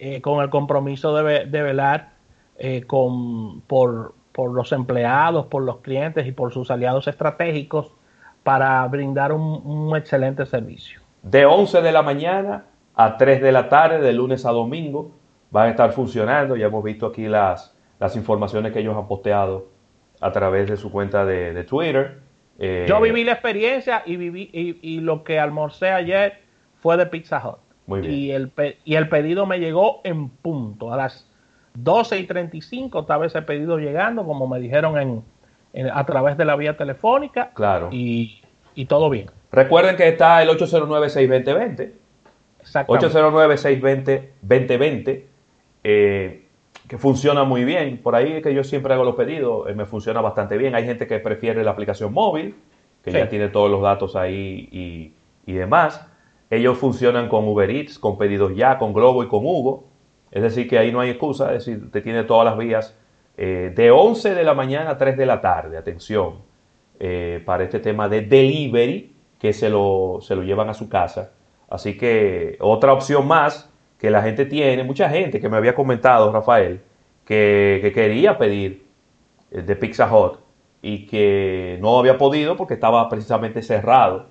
eh, 0.00 0.20
con 0.20 0.42
el 0.42 0.50
compromiso 0.50 1.14
de, 1.14 1.44
velar 1.46 2.10
eh, 2.56 2.84
con, 2.84 3.62
por, 3.62 4.14
los 4.46 4.72
empleados, 4.72 5.46
por 5.46 5.62
los 5.62 5.78
clientes 5.78 6.26
y 6.26 6.32
por 6.32 6.52
sus 6.52 6.70
aliados 6.70 7.08
estratégicos 7.08 7.92
para 8.42 8.86
brindar 8.86 9.32
un, 9.32 9.96
excelente 9.96 10.46
servicio. 10.46 11.00
De 11.22 11.44
11 11.44 11.82
de 11.82 11.92
la 11.92 12.02
mañana 12.02 12.64
a 12.94 13.16
3 13.16 13.42
de 13.42 13.52
la 13.52 13.68
tarde, 13.68 14.00
de 14.00 14.12
lunes 14.12 14.46
a 14.46 14.50
domingo, 14.50 15.10
van 15.50 15.66
a 15.66 15.70
estar 15.70 15.92
funcionando. 15.92 16.56
Ya 16.56 16.66
hemos 16.66 16.84
visto 16.84 17.06
aquí 17.06 17.26
las, 17.26 17.76
las 17.98 18.16
informaciones 18.16 18.72
que 18.72 18.80
ellos 18.80 18.96
han 18.96 19.08
posteado 19.08 19.66
a 20.20 20.32
través 20.32 20.68
de 20.68 20.76
su 20.76 20.90
cuenta 20.90 21.24
de, 21.24 21.64
Twitter. 21.64 22.20
Eh, 22.58 22.86
Yo 22.88 23.00
viví 23.00 23.24
la 23.24 23.32
experiencia 23.32 24.02
y, 24.06 24.16
viví, 24.16 24.50
y 24.52 25.00
lo 25.00 25.24
que 25.24 25.38
almorcé 25.38 25.90
ayer 25.90 26.40
fue 26.80 26.96
de 26.96 27.06
Pizza 27.06 27.42
Hut. 27.44 27.58
Y 28.04 28.32
el, 28.32 28.52
y 28.84 28.96
el 28.96 29.08
pedido 29.08 29.46
me 29.46 29.60
llegó 29.60 30.00
en 30.04 30.28
punto. 30.28 30.92
A 30.92 30.96
las 30.96 31.27
12 31.82 32.18
y 32.18 32.26
35 32.26 33.00
estaba 33.00 33.26
ese 33.26 33.42
pedido 33.42 33.76
llegando, 33.78 34.24
como 34.24 34.48
me 34.48 34.58
dijeron 34.60 34.96
en, 34.98 35.22
a 35.92 36.06
través 36.06 36.36
de 36.36 36.44
la 36.44 36.56
vía 36.56 36.76
telefónica. 36.76 37.52
Claro. 37.54 37.88
Y, 37.92 38.42
todo 38.88 39.10
bien. 39.10 39.28
Recuerden 39.50 39.96
que 39.96 40.06
está 40.08 40.40
el 40.42 40.48
809-620-20. 40.50 41.92
809-620-2020. 42.86 45.24
Eh, 45.84 46.44
que 46.86 46.98
funciona 46.98 47.44
muy 47.44 47.64
bien. 47.64 47.98
Por 47.98 48.14
ahí 48.14 48.40
que 48.40 48.54
yo 48.54 48.62
siempre 48.64 48.94
hago 48.94 49.04
los 49.04 49.16
pedidos, 49.16 49.68
eh, 49.68 49.74
me 49.74 49.84
funciona 49.84 50.20
bastante 50.20 50.56
bien. 50.56 50.76
Hay 50.76 50.84
gente 50.84 51.08
que 51.08 51.18
prefiere 51.18 51.64
la 51.64 51.72
aplicación 51.72 52.12
móvil, 52.12 52.54
que 53.02 53.10
ya 53.12 53.28
tiene 53.28 53.48
todos 53.48 53.70
los 53.70 53.82
datos 53.82 54.16
ahí 54.16 54.68
y, 54.70 55.12
y 55.44 55.54
demás. 55.54 56.06
Ellos 56.50 56.78
funcionan 56.78 57.28
con 57.28 57.48
Uber 57.48 57.70
Eats, 57.70 57.98
con 57.98 58.16
Pedidos 58.16 58.54
Ya, 58.54 58.78
con 58.78 58.92
Globo 58.92 59.22
y 59.22 59.28
con 59.28 59.44
Hugo. 59.44 59.87
Es 60.30 60.42
decir, 60.42 60.68
que 60.68 60.78
ahí 60.78 60.92
no 60.92 61.00
hay 61.00 61.10
excusa, 61.10 61.54
es 61.54 61.64
decir, 61.64 61.90
te 61.90 62.00
tiene 62.00 62.24
todas 62.24 62.44
las 62.44 62.58
vías 62.58 62.96
eh, 63.36 63.72
de 63.74 63.90
11 63.90 64.34
de 64.34 64.44
la 64.44 64.54
mañana 64.54 64.90
a 64.90 64.98
3 64.98 65.16
de 65.16 65.26
la 65.26 65.40
tarde, 65.40 65.76
atención, 65.76 66.36
eh, 67.00 67.42
para 67.44 67.64
este 67.64 67.78
tema 67.80 68.08
de 68.08 68.22
delivery, 68.22 69.14
que 69.38 69.52
se 69.52 69.70
lo, 69.70 70.18
se 70.20 70.34
lo 70.34 70.42
llevan 70.42 70.68
a 70.68 70.74
su 70.74 70.88
casa. 70.88 71.32
Así 71.70 71.96
que 71.96 72.56
otra 72.60 72.92
opción 72.92 73.26
más 73.26 73.70
que 73.98 74.10
la 74.10 74.22
gente 74.22 74.44
tiene, 74.46 74.84
mucha 74.84 75.08
gente 75.08 75.40
que 75.40 75.48
me 75.48 75.56
había 75.56 75.74
comentado, 75.74 76.32
Rafael, 76.32 76.80
que, 77.24 77.78
que 77.82 77.92
quería 77.92 78.38
pedir 78.38 78.86
eh, 79.50 79.62
de 79.62 79.76
Pizza 79.76 80.12
Hut 80.12 80.40
y 80.82 81.06
que 81.06 81.78
no 81.80 81.98
había 81.98 82.18
podido 82.18 82.56
porque 82.56 82.74
estaba 82.74 83.08
precisamente 83.08 83.62
cerrado 83.62 84.26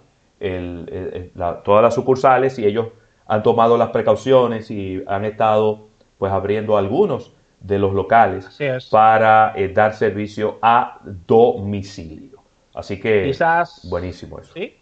todas 1.63 1.81
las 1.81 1.95
sucursales 1.95 2.59
y 2.59 2.65
ellos 2.65 2.89
han 3.25 3.43
tomado 3.43 3.77
las 3.77 3.89
precauciones 3.89 4.69
y 4.71 5.03
han 5.07 5.25
estado 5.25 5.86
pues 6.17 6.31
abriendo 6.31 6.77
algunos 6.77 7.33
de 7.59 7.79
los 7.79 7.93
locales 7.93 8.57
para 8.91 9.53
eh, 9.55 9.69
dar 9.69 9.93
servicio 9.93 10.59
a 10.61 10.99
domicilio. 11.03 12.39
Así 12.73 12.99
que 12.99 13.23
Quizás, 13.25 13.87
buenísimo 13.89 14.39
eso. 14.39 14.53
¿sí? 14.53 14.75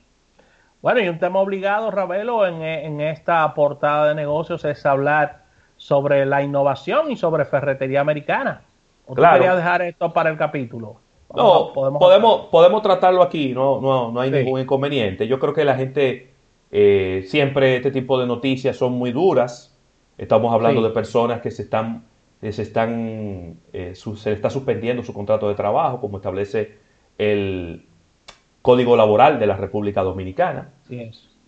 Bueno, 0.81 0.99
y 0.99 1.07
un 1.07 1.17
tema 1.17 1.39
obligado, 1.39 1.89
Ravelo, 1.89 2.45
en, 2.45 2.61
en 2.61 3.01
esta 3.01 3.53
portada 3.53 4.09
de 4.09 4.15
negocios 4.15 4.65
es 4.65 4.85
hablar 4.85 5.45
sobre 5.77 6.25
la 6.25 6.43
innovación 6.43 7.11
y 7.11 7.17
sobre 7.17 7.45
ferretería 7.45 8.01
americana. 8.01 8.61
¿O 9.07 9.13
claro. 9.13 9.55
dejar 9.55 9.81
esto 9.83 10.11
para 10.11 10.29
el 10.29 10.37
capítulo? 10.37 10.97
No, 11.35 11.73
podemos, 11.73 12.47
podemos, 12.47 12.81
tratarlo 12.81 13.21
aquí, 13.21 13.53
no, 13.53 13.81
no, 13.81 14.11
no 14.11 14.19
hay 14.19 14.31
ningún 14.31 14.61
inconveniente. 14.61 15.27
Yo 15.27 15.37
creo 15.37 15.53
que 15.53 15.65
la 15.65 15.75
gente, 15.75 16.31
eh, 16.71 17.25
siempre 17.27 17.75
este 17.77 17.91
tipo 17.91 18.19
de 18.19 18.25
noticias 18.25 18.77
son 18.77 18.93
muy 18.93 19.11
duras. 19.11 19.74
Estamos 20.17 20.53
hablando 20.53 20.81
de 20.81 20.89
personas 20.91 21.41
que 21.41 21.51
se 21.51 21.63
están, 21.63 22.05
se 22.41 22.61
están, 22.61 23.57
eh, 23.73 23.93
se 23.95 24.31
está 24.31 24.49
suspendiendo 24.49 25.03
su 25.03 25.13
contrato 25.13 25.49
de 25.49 25.55
trabajo, 25.55 25.99
como 25.99 26.17
establece 26.17 26.77
el 27.17 27.85
Código 28.61 28.95
Laboral 28.95 29.39
de 29.39 29.45
la 29.45 29.57
República 29.57 30.01
Dominicana. 30.01 30.69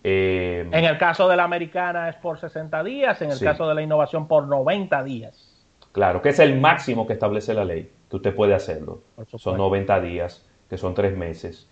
Eh, 0.04 0.68
en 0.70 0.84
el 0.84 0.98
caso 0.98 1.28
de 1.28 1.36
la 1.36 1.44
americana 1.44 2.08
es 2.08 2.16
por 2.16 2.38
60 2.38 2.84
días, 2.84 3.20
en 3.22 3.30
el 3.30 3.40
caso 3.40 3.68
de 3.68 3.74
la 3.74 3.82
innovación 3.82 4.28
por 4.28 4.46
90 4.46 5.02
días. 5.02 5.66
Claro, 5.92 6.22
que 6.22 6.28
es 6.28 6.38
el 6.38 6.60
máximo 6.60 7.06
que 7.06 7.14
establece 7.14 7.54
la 7.54 7.64
ley 7.64 7.90
que 8.08 8.16
usted 8.16 8.34
puede 8.34 8.54
hacerlo. 8.54 9.02
Son 9.36 9.56
90 9.56 10.00
días, 10.00 10.46
que 10.68 10.78
son 10.78 10.94
tres 10.94 11.16
meses. 11.16 11.68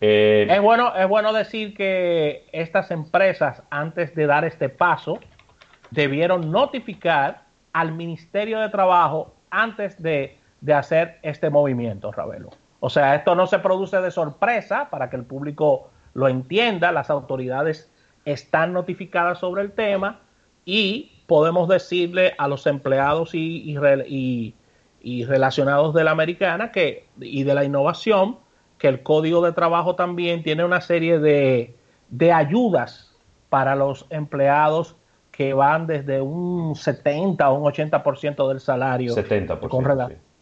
Eh, 0.00 0.46
es, 0.48 0.60
bueno, 0.60 0.94
es 0.96 1.08
bueno 1.08 1.32
decir 1.32 1.74
que 1.74 2.44
estas 2.52 2.90
empresas, 2.90 3.62
antes 3.70 4.14
de 4.14 4.26
dar 4.26 4.44
este 4.44 4.68
paso, 4.68 5.18
debieron 5.90 6.50
notificar 6.50 7.44
al 7.72 7.92
Ministerio 7.92 8.60
de 8.60 8.68
Trabajo 8.68 9.34
antes 9.50 10.00
de, 10.02 10.38
de 10.60 10.74
hacer 10.74 11.18
este 11.22 11.50
movimiento, 11.50 12.12
Ravelo. 12.12 12.50
O 12.80 12.90
sea, 12.90 13.14
esto 13.14 13.34
no 13.34 13.46
se 13.46 13.58
produce 13.58 14.00
de 14.00 14.10
sorpresa 14.10 14.88
para 14.90 15.10
que 15.10 15.16
el 15.16 15.24
público 15.24 15.90
lo 16.14 16.28
entienda, 16.28 16.92
las 16.92 17.10
autoridades 17.10 17.90
están 18.24 18.72
notificadas 18.72 19.38
sobre 19.38 19.62
el 19.62 19.72
tema 19.72 20.20
y 20.64 21.12
podemos 21.26 21.68
decirle 21.68 22.34
a 22.38 22.48
los 22.48 22.66
empleados 22.66 23.34
y, 23.34 23.76
y, 25.00 25.24
relacionados 25.24 25.94
de 25.94 26.04
la 26.04 26.10
americana 26.10 26.72
que, 26.72 27.06
y 27.20 27.44
de 27.44 27.54
la 27.54 27.64
innovación, 27.64 28.38
que 28.78 28.88
el 28.88 29.02
código 29.02 29.42
de 29.42 29.52
trabajo 29.52 29.94
también 29.94 30.42
tiene 30.42 30.64
una 30.64 30.80
serie 30.80 31.18
de, 31.18 31.74
de 32.10 32.32
ayudas 32.32 33.16
para 33.48 33.74
los 33.74 34.06
empleados 34.10 34.96
que 35.38 35.54
van 35.54 35.86
desde 35.86 36.20
un 36.20 36.74
70 36.74 37.44
a 37.44 37.52
un 37.52 37.62
80% 37.62 38.48
del 38.48 38.58
salario. 38.58 39.14
70%. 39.14 39.68
Con 39.68 39.84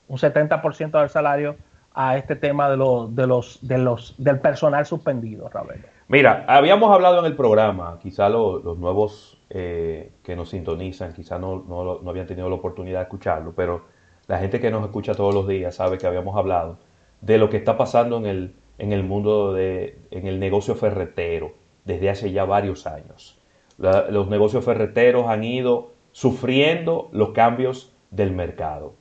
Un 0.09 0.17
70% 0.17 0.99
del 0.99 1.11
salario 1.11 1.57
a 1.93 2.17
este 2.17 2.35
tema 2.35 2.71
de 2.71 2.79
los, 2.79 3.15
de 3.15 3.27
los, 3.27 3.59
de 3.61 3.77
los, 3.77 4.15
del 4.17 4.41
personal 4.41 4.87
suspendido, 4.87 5.51
Raúl. 5.51 5.85
Mira, 6.09 6.47
habíamos 6.49 6.91
hablado 6.91 7.19
en 7.19 7.27
el 7.27 7.37
programa, 7.37 7.99
quizá 8.03 8.31
los 8.31 8.79
nuevos 8.79 9.39
eh, 9.51 10.13
que 10.23 10.35
nos 10.35 10.49
sintonizan, 10.49 11.13
quizá 11.13 11.39
no, 11.39 11.63
no, 11.69 12.01
no 12.01 12.11
habían 12.11 12.27
tenido 12.27 12.49
la 12.49 12.55
oportunidad 12.55 13.01
de 13.01 13.03
escucharlo, 13.03 13.53
pero 13.55 13.83
la 14.29 14.39
gente 14.39 14.61
que 14.61 14.71
nos 14.71 14.83
escucha 14.83 15.15
todos 15.15 15.35
los 15.35 15.47
días 15.47 15.75
sabe 15.75 15.99
que 15.99 16.07
habíamos 16.07 16.39
hablado 16.39 16.79
de 17.21 17.37
lo 17.37 17.51
que 17.51 17.59
está 17.59 17.77
pasando 17.77 18.17
en 18.17 18.25
el, 18.25 18.55
en 18.79 18.95
el 18.95 19.03
mundo 19.03 19.53
de, 19.53 19.99
en 20.11 20.27
el 20.27 20.41
negocio 20.41 20.75
ferretero 20.75 21.53
desde 21.85 22.09
hace 22.09 22.33
ya 22.33 22.47
varios 22.47 22.87
años. 22.87 23.39
Los 23.79 24.29
negocios 24.29 24.65
ferreteros 24.65 25.27
han 25.29 25.45
ido 25.45 25.93
sufriendo 26.13 27.09
los 27.13 27.31
cambios 27.31 27.93
del 28.11 28.33
mercado. 28.33 28.95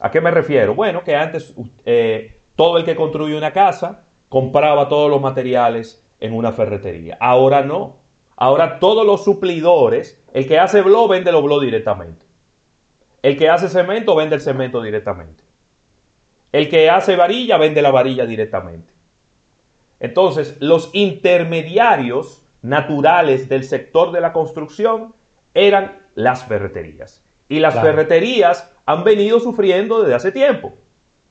¿A 0.00 0.10
qué 0.10 0.20
me 0.20 0.30
refiero? 0.30 0.74
Bueno, 0.74 1.04
que 1.04 1.14
antes 1.14 1.54
eh, 1.84 2.36
todo 2.56 2.78
el 2.78 2.84
que 2.84 2.96
construye 2.96 3.36
una 3.36 3.52
casa 3.52 4.04
compraba 4.28 4.88
todos 4.88 5.10
los 5.10 5.20
materiales 5.20 6.02
en 6.20 6.34
una 6.34 6.52
ferretería. 6.52 7.16
Ahora 7.20 7.62
no. 7.62 7.98
Ahora 8.36 8.80
todos 8.80 9.06
los 9.06 9.22
suplidores, 9.22 10.20
el 10.32 10.46
que 10.46 10.58
hace 10.58 10.82
blow 10.82 11.06
vende 11.06 11.30
los 11.30 11.44
blow 11.44 11.60
directamente. 11.60 12.26
El 13.22 13.36
que 13.36 13.48
hace 13.48 13.68
cemento 13.68 14.16
vende 14.16 14.36
el 14.36 14.40
cemento 14.40 14.82
directamente. 14.82 15.44
El 16.50 16.68
que 16.68 16.90
hace 16.90 17.16
varilla 17.16 17.58
vende 17.58 17.82
la 17.82 17.90
varilla 17.90 18.26
directamente. 18.26 18.92
Entonces, 20.00 20.56
los 20.60 20.90
intermediarios 20.92 22.43
naturales 22.64 23.46
del 23.50 23.62
sector 23.62 24.10
de 24.10 24.22
la 24.22 24.32
construcción 24.32 25.14
eran 25.52 25.98
las 26.14 26.44
ferreterías. 26.46 27.22
Y 27.46 27.60
las 27.60 27.78
ferreterías 27.78 28.74
han 28.86 29.04
venido 29.04 29.38
sufriendo 29.38 30.00
desde 30.00 30.14
hace 30.14 30.32
tiempo. 30.32 30.72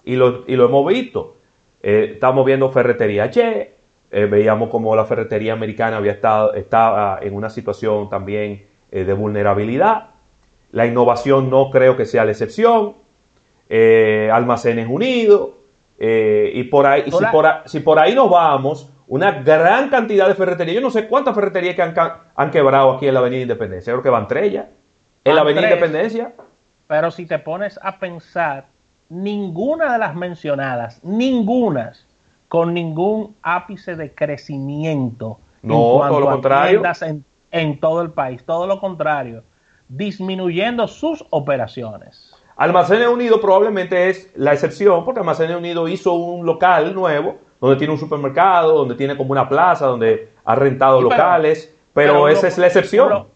Y 0.05 0.15
lo, 0.15 0.45
hemos 0.47 0.87
visto. 0.87 1.37
Eh, 1.81 2.11
estamos 2.13 2.45
viendo 2.45 2.71
ferretería 2.71 3.31
Che. 3.31 3.73
Eh, 4.11 4.25
veíamos 4.25 4.69
como 4.69 4.95
la 4.95 5.05
ferretería 5.05 5.53
americana 5.53 5.97
había 5.97 6.11
estado, 6.11 6.53
estaba 6.53 7.17
en 7.19 7.33
una 7.33 7.49
situación 7.49 8.09
también 8.11 8.67
eh, 8.91 9.03
de 9.03 9.13
vulnerabilidad. 9.13 10.11
La 10.71 10.85
innovación 10.85 11.49
no 11.49 11.71
creo 11.71 11.97
que 11.97 12.05
sea 12.05 12.25
la 12.25 12.31
excepción. 12.31 12.95
Almacenes 14.31 14.87
Unidos. 14.87 15.49
Y 15.97 16.63
por 16.65 16.85
ahí, 16.85 17.05
si 17.65 17.79
por, 17.79 17.97
ahí 17.97 18.13
nos 18.13 18.29
vamos, 18.29 18.92
una 19.13 19.43
gran 19.43 19.89
cantidad 19.89 20.27
de 20.27 20.33
ferreterías. 20.33 20.73
Yo 20.73 20.81
no 20.81 20.89
sé 20.89 21.07
cuántas 21.07 21.35
ferreterías 21.35 21.75
que 21.75 21.83
han, 21.83 21.93
han 22.35 22.49
quebrado 22.49 22.93
aquí 22.93 23.07
en 23.07 23.13
la 23.13 23.19
Avenida 23.19 23.43
Independencia. 23.43 23.93
Creo 23.93 24.01
que 24.01 24.09
van 24.09 24.27
tres 24.27 24.51
ya. 24.51 24.69
En 25.23 25.35
la 25.35 25.41
Avenida 25.41 25.65
Independencia. 25.67 26.33
Pero 26.87 27.11
si 27.11 27.27
te 27.27 27.37
pones 27.37 27.79
a 27.83 27.99
pensar, 27.99 28.65
ninguna 29.09 29.93
de 29.93 29.99
las 29.99 30.15
mencionadas, 30.15 30.99
ninguna, 31.03 31.93
con 32.47 32.73
ningún 32.73 33.35
ápice 33.43 33.95
de 33.95 34.15
crecimiento. 34.15 35.39
No, 35.61 36.01
todo 36.07 36.19
lo 36.19 36.31
contrario. 36.31 36.81
En, 37.01 37.23
en 37.51 37.79
todo 37.79 38.01
el 38.01 38.09
país, 38.13 38.43
todo 38.43 38.65
lo 38.65 38.79
contrario, 38.79 39.43
disminuyendo 39.89 40.87
sus 40.87 41.23
operaciones. 41.29 42.33
Almacenes 42.55 43.07
Unidos 43.07 43.39
probablemente 43.41 44.09
es 44.09 44.31
la 44.35 44.53
excepción, 44.53 45.05
porque 45.05 45.19
Almacenes 45.19 45.55
Unidos 45.55 45.91
hizo 45.91 46.13
un 46.13 46.47
local 46.47 46.95
nuevo, 46.95 47.37
donde 47.63 47.77
tiene 47.77 47.93
un 47.93 47.99
supermercado, 47.99 48.77
donde 48.77 48.93
tiene 48.95 49.15
como 49.15 49.31
una 49.31 49.47
plaza, 49.47 49.87
donde 49.87 50.33
ha 50.43 50.53
rentado 50.53 51.01
locales, 51.01 51.73
pero, 51.93 52.27
esa 52.27 52.49
es 52.49 52.57
la 52.57 52.67
excepción. 52.67 53.27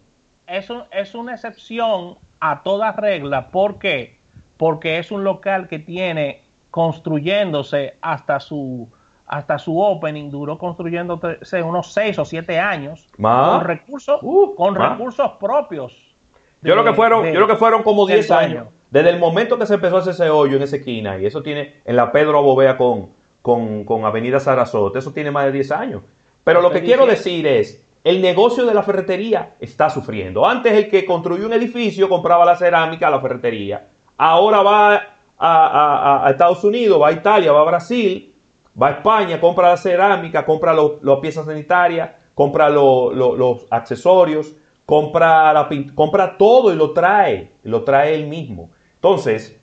Eso 0.45 0.85
es 0.91 1.15
una 1.15 1.35
excepción 1.35 2.17
a 2.41 2.61
toda 2.61 2.91
regla, 2.91 3.47
¿por 3.51 3.79
qué? 3.79 4.19
Porque 4.57 4.97
es 4.97 5.13
un 5.13 5.23
local 5.23 5.69
que 5.69 5.79
tiene 5.79 6.43
construyéndose 6.71 7.95
hasta 8.01 8.41
su 8.41 8.89
hasta 9.27 9.59
su 9.59 9.79
opening 9.79 10.29
duró 10.29 10.57
construyéndose 10.57 11.63
unos 11.63 11.93
seis 11.93 12.19
o 12.19 12.25
siete 12.25 12.59
años 12.59 13.07
con 13.17 13.61
recursos 13.61 14.19
uh, 14.21 14.55
con 14.55 14.75
recursos 14.75 15.31
propios. 15.39 16.15
yo 16.61 16.75
lo 16.75 16.83
que 16.83 16.93
fueron, 16.93 17.31
yo 17.31 17.39
lo 17.39 17.47
que 17.47 17.55
fueron 17.55 17.83
como 17.83 18.05
10 18.05 18.31
años. 18.31 18.67
Desde 18.89 19.09
el 19.09 19.19
momento 19.19 19.57
que 19.57 19.65
se 19.65 19.75
empezó 19.75 19.97
a 19.97 19.99
hacer 19.99 20.13
ese 20.13 20.29
hoyo 20.29 20.57
en 20.57 20.63
esa 20.63 20.77
esquina, 20.77 21.17
y 21.17 21.25
eso 21.25 21.41
tiene 21.41 21.81
en 21.85 21.95
la 21.95 22.11
Pedro 22.11 22.39
Abobea 22.39 22.77
con, 22.77 23.09
con, 23.47 24.03
Avenida 24.03 24.41
Sarazote, 24.41 24.99
eso 24.99 25.13
tiene 25.13 25.31
más 25.31 25.45
de 25.45 25.53
10 25.53 25.71
años. 25.71 26.01
Pero 26.43 26.61
lo 26.61 26.69
que 26.69 26.83
quiero 26.83 27.05
decir 27.05 27.47
es, 27.47 27.85
el 28.03 28.21
negocio 28.21 28.65
de 28.65 28.73
la 28.73 28.83
ferretería 28.83 29.55
está 29.61 29.89
sufriendo. 29.89 30.45
Antes 30.45 30.73
el 30.73 30.89
que 30.89 31.05
construyó 31.05 31.45
un 31.45 31.53
edificio 31.53 32.09
compraba 32.09 32.43
la 32.43 32.57
cerámica 32.57 33.07
a 33.07 33.11
la 33.11 33.21
ferretería. 33.21 33.87
Ahora 34.17 34.61
va 34.61 35.01
a, 35.39 36.27
Estados 36.29 36.61
Unidos, 36.65 37.01
va 37.01 37.07
a 37.07 37.11
Italia, 37.13 37.53
va 37.53 37.61
a 37.61 37.65
Brasil, 37.65 38.35
va 38.81 38.87
a 38.87 38.91
España, 38.91 39.39
compra 39.39 39.69
la 39.69 39.77
cerámica, 39.77 40.45
compra 40.45 40.73
las 40.73 41.19
piezas 41.21 41.45
sanitarias, 41.45 42.11
compra 42.33 42.69
los 42.69 43.65
accesorios, 43.69 44.53
compra, 44.85 45.53
la, 45.53 45.69
compra 45.95 46.37
todo 46.37 46.73
y 46.73 46.75
lo 46.75 46.91
trae, 46.91 47.53
lo 47.63 47.83
trae 47.83 48.13
él 48.13 48.27
mismo. 48.27 48.71
Entonces, 48.95 49.57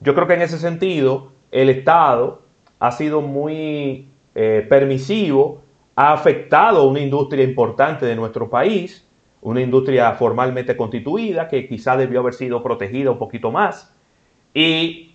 yo 0.00 0.14
creo 0.14 0.26
que 0.26 0.34
en 0.34 0.42
ese 0.42 0.58
sentido, 0.58 1.32
el 1.52 1.70
Estado 1.70 2.47
ha 2.78 2.92
sido 2.92 3.20
muy 3.20 4.08
eh, 4.34 4.66
permisivo, 4.68 5.62
ha 5.96 6.12
afectado 6.12 6.82
a 6.82 6.86
una 6.86 7.00
industria 7.00 7.42
importante 7.42 8.06
de 8.06 8.14
nuestro 8.14 8.48
país, 8.48 9.04
una 9.40 9.60
industria 9.60 10.12
formalmente 10.12 10.76
constituida 10.76 11.48
que 11.48 11.66
quizá 11.68 11.96
debió 11.96 12.20
haber 12.20 12.34
sido 12.34 12.62
protegida 12.62 13.10
un 13.10 13.18
poquito 13.18 13.50
más. 13.50 13.94
Y 14.54 15.12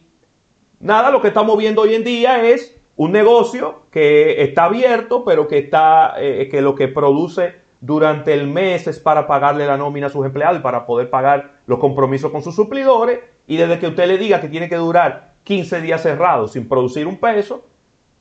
nada, 0.80 1.12
lo 1.12 1.22
que 1.22 1.30
estamos 1.30 1.58
viendo 1.58 1.82
hoy 1.82 1.96
en 1.96 2.04
día 2.04 2.44
es 2.44 2.78
un 2.96 3.12
negocio 3.12 3.84
que 3.92 4.44
está 4.44 4.66
abierto, 4.66 5.24
pero 5.24 5.48
que 5.48 5.58
está, 5.60 6.16
eh, 6.18 6.48
que 6.50 6.62
lo 6.62 6.76
que 6.76 6.88
produce 6.88 7.56
durante 7.82 8.34
el 8.34 8.48
mes 8.48 8.88
es 8.88 9.00
para 9.00 9.28
pagarle 9.28 9.66
la 9.66 9.78
nómina 9.78 10.08
a 10.08 10.10
sus 10.10 10.26
empleados 10.26 10.60
y 10.60 10.62
para 10.62 10.86
poder 10.86 11.10
pagar 11.10 11.60
los 11.66 11.80
compromisos 11.80 12.32
con 12.32 12.44
sus 12.44 12.56
suplidores. 12.56 13.20
Y 13.48 13.58
desde 13.58 13.80
que 13.80 13.88
usted 13.88 14.08
le 14.08 14.18
diga 14.18 14.40
que 14.40 14.48
tiene 14.48 14.70
que 14.70 14.76
durar 14.76 15.33
15 15.44 15.82
días 15.82 16.02
cerrados 16.02 16.54
sin 16.54 16.68
producir 16.68 17.08
un 17.08 17.18
peso, 17.18 17.66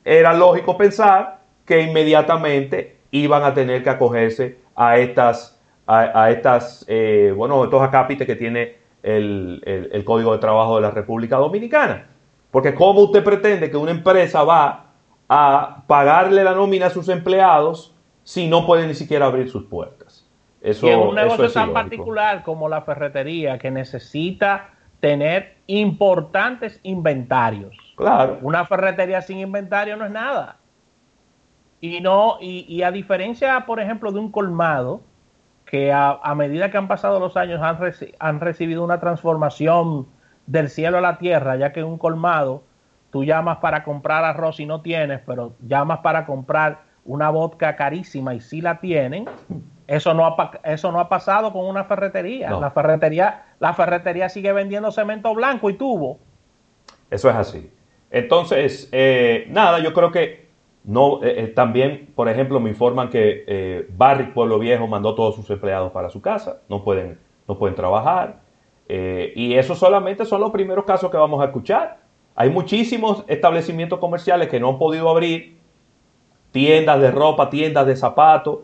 era 0.03 0.33
lógico 0.33 0.77
pensar 0.77 1.39
que 1.65 1.81
inmediatamente 1.81 2.97
iban 3.11 3.43
a 3.43 3.53
tener 3.53 3.83
que 3.83 3.89
acogerse 3.89 4.59
a 4.75 4.97
estas, 4.97 5.61
a, 5.87 6.29
estas 6.31 6.85
eh, 6.87 7.33
bueno, 7.35 7.63
estos 7.63 7.81
acápites 7.81 8.27
que 8.27 8.35
tiene 8.35 8.75
el, 9.01 9.61
el 9.65 10.03
Código 10.03 10.33
de 10.33 10.39
Trabajo 10.39 10.75
de 10.75 10.81
la 10.81 10.91
República 10.91 11.37
Dominicana. 11.37 12.07
Porque 12.53 12.75
¿cómo 12.75 13.01
usted 13.01 13.23
pretende 13.23 13.71
que 13.71 13.77
una 13.77 13.89
empresa 13.89 14.43
va 14.43 14.85
a 15.27 15.83
pagarle 15.87 16.43
la 16.43 16.53
nómina 16.53 16.85
a 16.85 16.89
sus 16.91 17.09
empleados 17.09 17.95
si 18.23 18.47
no 18.47 18.67
puede 18.67 18.85
ni 18.85 18.93
siquiera 18.93 19.25
abrir 19.25 19.49
sus 19.49 19.63
puertas? 19.65 20.29
Eso, 20.61 20.85
y 20.85 20.91
en 20.91 20.99
un 20.99 21.15
negocio 21.15 21.51
tan 21.51 21.73
particular 21.73 22.43
como 22.43 22.69
la 22.69 22.83
ferretería 22.83 23.57
que 23.57 23.71
necesita 23.71 24.72
tener 25.03 25.57
importantes 25.67 26.79
inventarios. 26.81 27.75
Claro. 27.97 28.39
Una 28.41 28.63
ferretería 28.63 29.21
sin 29.21 29.39
inventario 29.39 29.97
no 29.97 30.05
es 30.05 30.11
nada. 30.11 30.55
Y 31.81 31.99
no, 31.99 32.37
y, 32.39 32.81
a 32.83 32.91
diferencia, 32.91 33.65
por 33.65 33.81
ejemplo, 33.81 34.13
de 34.13 34.19
un 34.19 34.31
colmado, 34.31 35.01
que 35.65 35.91
a, 35.91 36.33
medida 36.37 36.71
que 36.71 36.77
han 36.77 36.87
pasado 36.87 37.19
los 37.19 37.35
años 37.35 37.61
han, 37.61 37.77
han, 38.17 38.39
recibido 38.39 38.81
una 38.81 39.01
transformación 39.01 40.07
del 40.47 40.69
cielo 40.69 40.99
a 40.99 41.01
la 41.01 41.17
tierra, 41.17 41.57
ya 41.57 41.73
que 41.73 41.81
en 41.81 41.87
un 41.87 41.97
colmado 41.97 42.63
tú 43.11 43.25
llamas 43.25 43.57
para 43.57 43.83
comprar 43.83 44.23
arroz 44.23 44.61
y 44.61 44.65
no 44.65 44.79
tienes, 44.79 45.19
pero 45.25 45.55
llamas 45.67 45.99
para 45.99 46.25
comprar 46.25 46.79
una 47.03 47.29
vodka 47.29 47.75
carísima 47.75 48.35
y 48.35 48.39
sí 48.39 48.61
la 48.61 48.79
tienen, 48.79 49.25
eso 49.87 50.13
no 50.13 50.25
ha, 50.25 50.51
eso 50.63 50.91
no 50.91 50.99
ha 50.99 51.09
pasado 51.09 51.51
con 51.51 51.65
una 51.65 51.83
ferretería. 51.83 52.51
La 52.51 52.71
ferretería. 52.71 53.45
La 53.59 53.73
ferretería 53.73 54.29
sigue 54.29 54.51
vendiendo 54.53 54.91
cemento 54.91 55.33
blanco 55.33 55.69
y 55.69 55.73
tubo. 55.73 56.19
Eso 57.09 57.29
es 57.29 57.35
así. 57.35 57.71
Entonces, 58.09 58.89
eh, 58.91 59.45
nada, 59.49 59.79
yo 59.79 59.93
creo 59.93 60.11
que 60.11 60.43
no, 60.83 61.23
eh, 61.23 61.43
eh, 61.43 61.47
también, 61.47 62.11
por 62.13 62.27
ejemplo, 62.27 62.59
me 62.59 62.69
informan 62.69 63.09
que 63.09 63.45
eh, 63.47 63.87
Barrick 63.95 64.33
Pueblo 64.33 64.59
Viejo 64.59 64.85
mandó 64.85 65.15
todos 65.15 65.35
sus 65.35 65.49
empleados 65.49 65.91
para 65.91 66.09
su 66.09 66.21
casa, 66.21 66.61
no 66.67 66.83
pueden, 66.83 67.19
no 67.47 67.57
pueden 67.57 67.75
trabajar. 67.75 68.41
y 68.89 69.53
eso 69.55 69.75
solamente 69.75 70.25
son 70.25 70.41
los 70.41 70.51
primeros 70.51 70.85
casos 70.85 71.09
que 71.09 71.17
vamos 71.17 71.41
a 71.41 71.45
escuchar. 71.45 71.97
Hay 72.35 72.49
muchísimos 72.49 73.23
establecimientos 73.27 73.99
comerciales 73.99 74.49
que 74.49 74.59
no 74.59 74.69
han 74.69 74.77
podido 74.77 75.09
abrir, 75.09 75.57
tiendas 76.51 76.99
de 76.99 77.09
ropa, 77.11 77.49
tiendas 77.49 77.87
de 77.87 77.95
zapatos, 77.95 78.59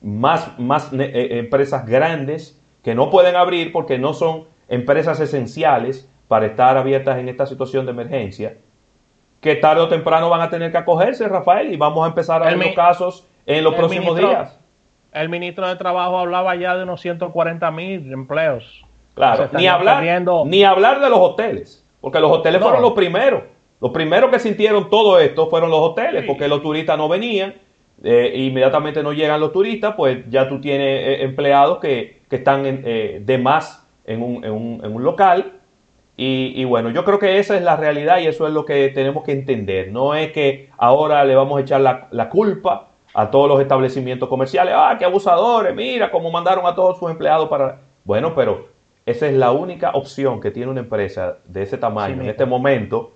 más, 0.00 0.58
más 0.58 0.90
empresas 0.92 1.86
grandes 1.86 2.60
que 2.82 2.94
no 2.94 3.10
pueden 3.10 3.36
abrir 3.36 3.72
porque 3.72 3.98
no 3.98 4.14
son 4.14 4.44
empresas 4.68 5.20
esenciales 5.20 6.10
para 6.28 6.46
estar 6.46 6.76
abiertas 6.76 7.18
en 7.18 7.28
esta 7.28 7.46
situación 7.46 7.86
de 7.86 7.92
emergencia 7.92 8.56
que 9.44 9.56
tarde 9.56 9.82
o 9.82 9.88
temprano 9.88 10.30
van 10.30 10.40
a 10.40 10.48
tener 10.48 10.72
que 10.72 10.78
acogerse, 10.78 11.28
Rafael, 11.28 11.70
y 11.70 11.76
vamos 11.76 12.02
a 12.02 12.08
empezar 12.08 12.42
a 12.42 12.46
ver 12.46 12.56
los 12.56 12.74
casos 12.74 13.26
en 13.44 13.62
los 13.62 13.74
próximos 13.74 14.16
días. 14.16 14.58
El 15.12 15.28
ministro 15.28 15.68
de 15.68 15.76
Trabajo 15.76 16.18
hablaba 16.18 16.54
ya 16.54 16.74
de 16.74 16.84
unos 16.84 17.02
140 17.02 17.70
mil 17.70 18.10
empleos. 18.10 18.86
Claro, 19.14 19.50
ni 19.52 19.66
hablar, 19.66 20.02
ni 20.46 20.64
hablar 20.64 20.98
de 20.98 21.10
los 21.10 21.18
hoteles, 21.18 21.86
porque 22.00 22.20
los 22.20 22.32
hoteles 22.32 22.62
fueron 22.62 22.80
los 22.80 22.94
primeros. 22.94 23.42
Los 23.82 23.90
primeros 23.90 24.30
que 24.30 24.38
sintieron 24.38 24.88
todo 24.88 25.20
esto 25.20 25.50
fueron 25.50 25.70
los 25.70 25.80
hoteles, 25.80 26.24
porque 26.26 26.48
los 26.48 26.62
turistas 26.62 26.96
no 26.96 27.06
venían, 27.06 27.54
eh, 28.02 28.32
inmediatamente 28.34 29.02
no 29.02 29.12
llegan 29.12 29.40
los 29.40 29.52
turistas, 29.52 29.94
pues 29.96 30.24
ya 30.28 30.48
tú 30.48 30.60
tienes 30.60 31.06
eh, 31.06 31.22
empleados 31.22 31.78
que, 31.78 32.22
que 32.28 32.36
están 32.36 32.62
eh, 32.66 33.22
de 33.24 33.38
más 33.38 33.86
en 34.04 34.22
un, 34.22 34.44
en, 34.44 34.52
un, 34.52 34.80
en 34.84 34.94
un 34.94 35.02
local 35.02 35.60
y, 36.16 36.64
bueno, 36.64 36.90
yo 36.90 37.04
creo 37.04 37.18
que 37.18 37.38
esa 37.38 37.56
es 37.56 37.62
la 37.62 37.76
realidad 37.76 38.18
y 38.18 38.26
eso 38.26 38.46
es 38.46 38.52
lo 38.52 38.64
que 38.64 38.88
tenemos 38.90 39.24
que 39.24 39.32
entender. 39.32 39.90
No 39.90 40.14
es 40.14 40.30
que 40.30 40.70
ahora 40.76 41.24
le 41.24 41.34
vamos 41.34 41.58
a 41.58 41.62
echar 41.62 41.80
la, 41.80 42.28
culpa 42.28 42.90
a 43.12 43.30
todos 43.30 43.48
los 43.48 43.60
establecimientos 43.60 44.28
comerciales. 44.28 44.74
Ah, 44.76 44.94
qué 44.96 45.04
abusadores, 45.04 45.74
mira 45.74 46.10
cómo 46.10 46.30
mandaron 46.30 46.66
a 46.66 46.74
todos 46.74 46.98
sus 46.98 47.10
empleados 47.10 47.48
para... 47.48 47.80
Bueno, 48.04 48.34
pero 48.34 48.68
esa 49.06 49.26
es 49.26 49.34
la 49.34 49.50
única 49.50 49.90
opción 49.90 50.40
que 50.40 50.52
tiene 50.52 50.70
una 50.70 50.80
empresa 50.80 51.38
de 51.46 51.62
ese 51.62 51.78
tamaño 51.78 52.22
en 52.22 52.28
este 52.28 52.46
momento. 52.46 53.14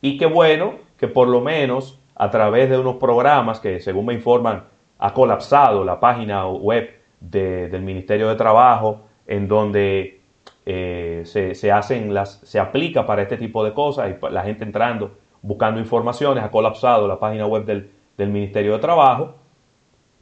Y 0.00 0.18
qué 0.18 0.26
bueno 0.26 0.74
que 0.96 1.06
por 1.06 1.28
lo 1.28 1.40
menos 1.40 2.00
a 2.14 2.30
través 2.30 2.70
de 2.70 2.78
unos 2.78 2.96
programas 2.96 3.60
que 3.60 3.80
según 3.80 4.06
me 4.06 4.14
informan 4.14 4.64
ha 4.98 5.12
colapsado 5.12 5.84
la 5.84 5.98
página 5.98 6.46
web 6.46 6.90
del 7.20 7.82
Ministerio 7.82 8.28
de 8.28 8.36
Trabajo 8.36 9.02
en 9.26 9.48
donde 9.48 10.20
eh, 10.64 11.22
se, 11.24 11.72
hacen 11.72 12.14
las, 12.14 12.40
se 12.44 12.60
aplica 12.60 13.04
para 13.04 13.22
este 13.22 13.36
tipo 13.36 13.64
de 13.64 13.72
cosas 13.72 14.10
y 14.10 14.32
la 14.32 14.42
gente 14.42 14.64
entrando, 14.64 15.12
buscando 15.40 15.80
informaciones, 15.80 16.44
ha 16.44 16.50
colapsado 16.50 17.08
la 17.08 17.18
página 17.18 17.46
web 17.46 17.64
del, 17.64 17.90
Ministerio 18.16 18.74
de 18.74 18.78
Trabajo. 18.78 19.34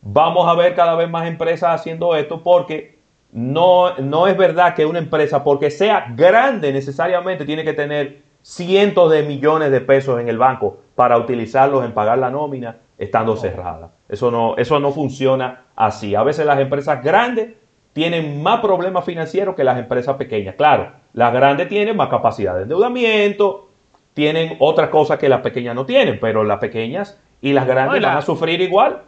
Vamos 0.00 0.48
a 0.48 0.55
ver 0.55 0.74
cada 0.74 0.94
vez 0.94 1.11
más 1.11 1.29
empresas 1.29 1.79
haciendo 1.79 2.16
esto 2.16 2.42
porque 2.42 2.98
no, 3.31 3.94
no 3.98 4.26
es 4.26 4.35
verdad 4.38 4.74
que 4.74 4.87
una 4.87 5.00
empresa, 5.00 5.44
porque 5.44 5.70
sea 5.70 6.07
grande 6.16 6.72
necesariamente, 6.72 7.44
tiene 7.44 7.62
que 7.62 7.74
tener 7.74 8.22
cientos 8.40 9.11
de 9.11 9.22
millones 9.22 9.70
de 9.70 9.83
pesos 9.83 10.18
en 10.18 10.31
el 10.31 10.38
banco 10.38 10.79
para 11.00 11.16
utilizarlos 11.16 11.82
en 11.82 11.92
pagar 11.92 12.18
la 12.18 12.28
nómina 12.28 12.76
estando 12.98 13.34
cerrada. 13.34 13.92
Eso 14.06 14.30
no, 14.30 14.54
eso 14.58 14.78
no 14.80 14.92
funciona 14.92 15.62
así. 15.74 16.14
A 16.14 16.22
veces 16.22 16.44
las 16.44 16.60
empresas 16.60 17.02
grandes 17.02 17.54
tienen 17.94 18.42
más 18.42 18.60
problemas 18.60 19.06
financieros 19.06 19.54
que 19.54 19.64
las 19.64 19.78
empresas 19.78 20.16
pequeñas. 20.16 20.56
Claro, 20.56 20.92
las 21.14 21.32
grandes 21.32 21.68
tienen 21.68 21.96
más 21.96 22.10
capacidad 22.10 22.54
de 22.54 22.64
endeudamiento, 22.64 23.70
tienen 24.12 24.58
otras 24.58 24.90
cosas 24.90 25.18
que 25.18 25.30
las 25.30 25.40
pequeñas 25.40 25.74
no 25.74 25.86
tienen, 25.86 26.20
pero 26.20 26.44
las 26.44 26.58
pequeñas 26.58 27.18
Y 27.40 27.54
las 27.54 27.66
grandes 27.66 28.02
van 28.02 28.18
a 28.18 28.20
sufrir 28.20 28.60
igual. 28.60 29.00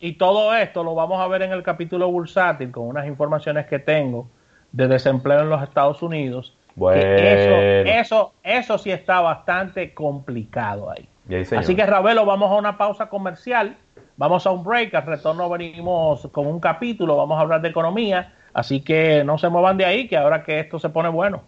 Y 0.00 0.14
todo 0.14 0.54
esto 0.54 0.82
lo 0.82 0.94
vamos 0.94 1.20
a 1.20 1.28
ver 1.28 1.42
en 1.42 1.52
el 1.52 1.62
capítulo 1.62 2.10
bursátil 2.10 2.70
con 2.70 2.86
unas 2.86 3.06
informaciones 3.06 3.66
que 3.66 3.78
tengo 3.78 4.30
de 4.72 4.88
desempleo 4.88 5.40
en 5.40 5.50
los 5.50 5.62
Estados 5.62 6.00
Unidos. 6.00 6.56
Bueno. 6.74 7.02
eso, 7.02 7.82
eso, 7.86 8.32
eso 8.42 8.78
sí 8.78 8.90
está 8.90 9.20
bastante 9.20 9.92
complicado 9.92 10.90
ahí. 11.36 11.44
Así 11.56 11.76
que 11.76 11.84
Ravelo, 11.84 12.24
vamos 12.24 12.50
a 12.50 12.54
una 12.54 12.76
pausa 12.78 13.08
comercial, 13.08 13.76
vamos 14.16 14.46
a 14.46 14.50
un 14.50 14.64
break, 14.64 14.94
al 14.94 15.06
retorno 15.06 15.48
venimos 15.48 16.28
con 16.32 16.46
un 16.46 16.60
capítulo, 16.60 17.16
vamos 17.16 17.38
a 17.38 17.42
hablar 17.42 17.60
de 17.60 17.68
economía, 17.68 18.32
así 18.52 18.80
que 18.80 19.22
no 19.24 19.38
se 19.38 19.48
muevan 19.48 19.76
de 19.76 19.84
ahí, 19.84 20.08
que 20.08 20.16
ahora 20.16 20.42
que 20.42 20.60
esto 20.60 20.78
se 20.78 20.88
pone 20.88 21.08
bueno. 21.08 21.42